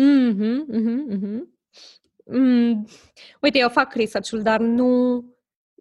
[0.00, 1.59] Mm-hmm, mm-hmm, mm-hmm.
[2.32, 2.86] Mm.
[3.40, 5.24] Uite, eu fac research-ul, dar nu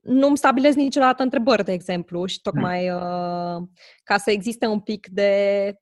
[0.01, 3.67] nu-mi stabilesc niciodată întrebări, de exemplu, și tocmai uh,
[4.03, 5.73] ca să existe un pic de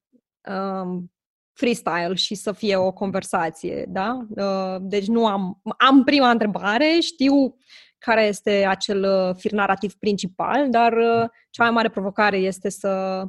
[0.49, 1.11] um,
[1.53, 4.27] freestyle și să fie o conversație, da?
[4.30, 7.57] Uh, deci nu am, am prima întrebare, știu
[7.98, 13.23] care este acel uh, fir narrativ principal, dar uh, cea mai mare provocare este să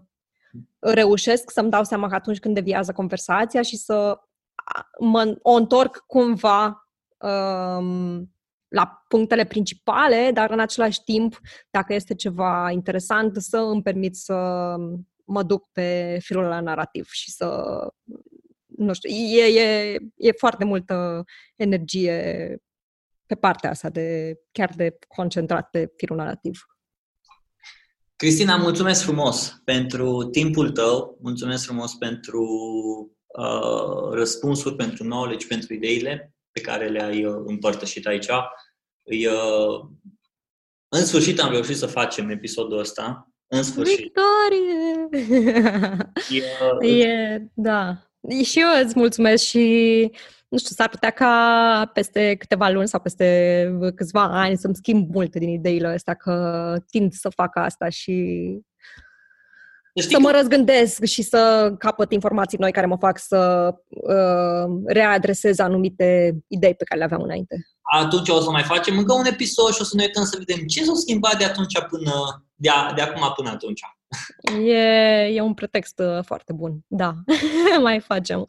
[0.79, 4.21] reușesc să-mi dau seama că atunci când deviază conversația și să
[4.99, 6.88] mă, o întorc cumva
[7.19, 8.33] um,
[8.69, 11.41] la punctele principale, dar în același timp,
[11.71, 14.35] dacă este ceva interesant, să îmi permit să
[15.25, 17.79] mă duc pe firul la narrativ și să
[18.67, 21.25] nu știu, e, e, e foarte multă
[21.57, 22.57] energie
[23.27, 26.67] pe partea asta de chiar de concentrat pe firul narrativ.
[28.17, 32.43] Cristina, mulțumesc frumos pentru timpul tău, mulțumesc frumos pentru
[33.27, 38.29] uh, răspunsuri, pentru knowledge, pentru ideile pe care le-ai uh, împărtășit aici.
[39.07, 39.89] uh,
[40.89, 43.33] în sfârșit am reușit să facem episodul ăsta.
[43.47, 43.97] În sfârșit.
[43.97, 45.09] Victorie!
[46.81, 47.97] e, e, da.
[48.45, 50.11] Și eu îți mulțumesc și
[50.49, 55.39] nu știu, s-ar putea ca peste câteva luni sau peste câțiva ani să-mi schimb multe
[55.39, 58.47] din ideile astea, că tind să fac asta și
[60.01, 65.59] Știi să mă răzgândesc și să capăt informații noi care mă fac să uh, readresez
[65.59, 67.57] anumite idei pe care le aveam înainte.
[67.83, 70.67] Atunci o să mai facem încă un episod și o să ne uităm să vedem
[70.67, 72.13] ce s-a schimbat de atunci până,
[72.55, 73.81] de, a, de acum până atunci.
[74.67, 74.79] E,
[75.35, 77.15] e un pretext uh, foarte bun, da,
[77.83, 78.47] mai facem.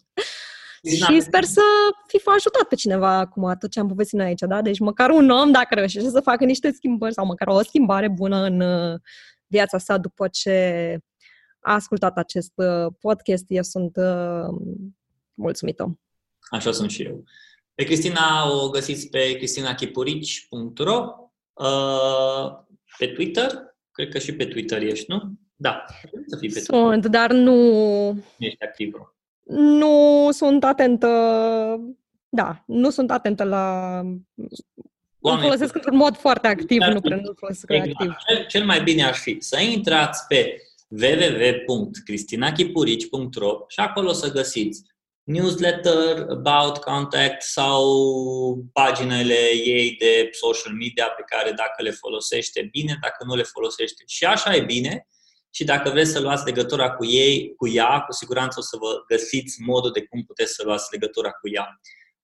[0.84, 1.62] Și sper să
[2.08, 4.62] fi ajutat pe cineva acum tot ce am povestit noi aici, da?
[4.62, 8.38] Deci măcar un om, dacă reușește să facă niște schimbări sau măcar o schimbare bună
[8.44, 9.00] în uh,
[9.48, 10.52] viața sa după ce
[10.98, 11.09] a
[11.60, 13.98] ascultat acest uh, podcast, eu sunt
[15.34, 16.00] mulțumită.
[16.52, 17.24] Așa sunt și eu.
[17.74, 21.14] Pe Cristina o găsiți pe cristinachipurici.ro
[22.98, 25.34] pe Twitter, cred că și pe Twitter ești, nu?
[25.56, 25.86] Da,
[26.28, 27.56] să fii pe Sunt, dar nu...
[28.38, 29.16] Ești activă.
[29.56, 31.08] Nu sunt atentă...
[32.30, 33.94] Da, nu sunt atentă la...
[35.22, 37.92] Oameni, îl folosesc într-un mod foarte activ, nu prea nu folosesc exact.
[37.94, 38.16] activ.
[38.28, 44.82] Cel, cel mai bine ar fi să intrați pe www.cristinachipurici.ro și acolo să găsiți
[45.24, 47.86] newsletter, about contact sau
[48.74, 54.04] paginile ei de social media pe care dacă le folosește bine, dacă nu le folosește
[54.08, 55.08] și așa e bine,
[55.52, 59.04] și dacă vreți să luați legătura cu ei, cu ea, cu siguranță o să vă
[59.08, 61.80] găsiți modul de cum puteți să luați legătura cu ea.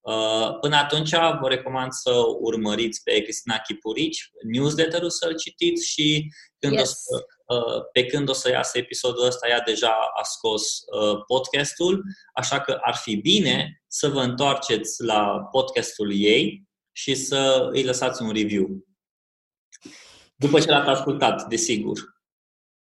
[0.05, 6.73] Uh, până atunci, vă recomand să urmăriți pe Cristina Chipurici, newsletter-ul să-l citiți și când
[6.73, 6.81] yes.
[6.81, 11.23] o să, uh, pe când o să iasă episodul ăsta, ea deja a scos uh,
[11.27, 12.03] podcastul,
[12.33, 18.21] așa că ar fi bine să vă întoarceți la podcastul ei și să îi lăsați
[18.21, 18.85] un review.
[20.35, 21.99] După ce l-ați ascultat, desigur.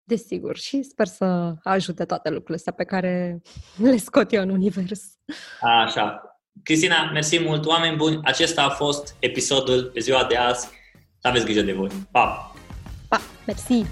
[0.02, 3.42] Desigur, și sper să ajute toate lucrurile astea pe care
[3.76, 5.18] le scot eu în univers.
[5.60, 6.29] Așa.
[6.62, 8.20] Cristina, mersi mult, oameni buni.
[8.22, 10.68] Acesta a fost episodul pe ziua de azi.
[11.22, 11.88] Aveți grijă de voi.
[12.10, 12.54] Pa!
[13.08, 13.20] Pa!
[13.46, 13.86] Mersi!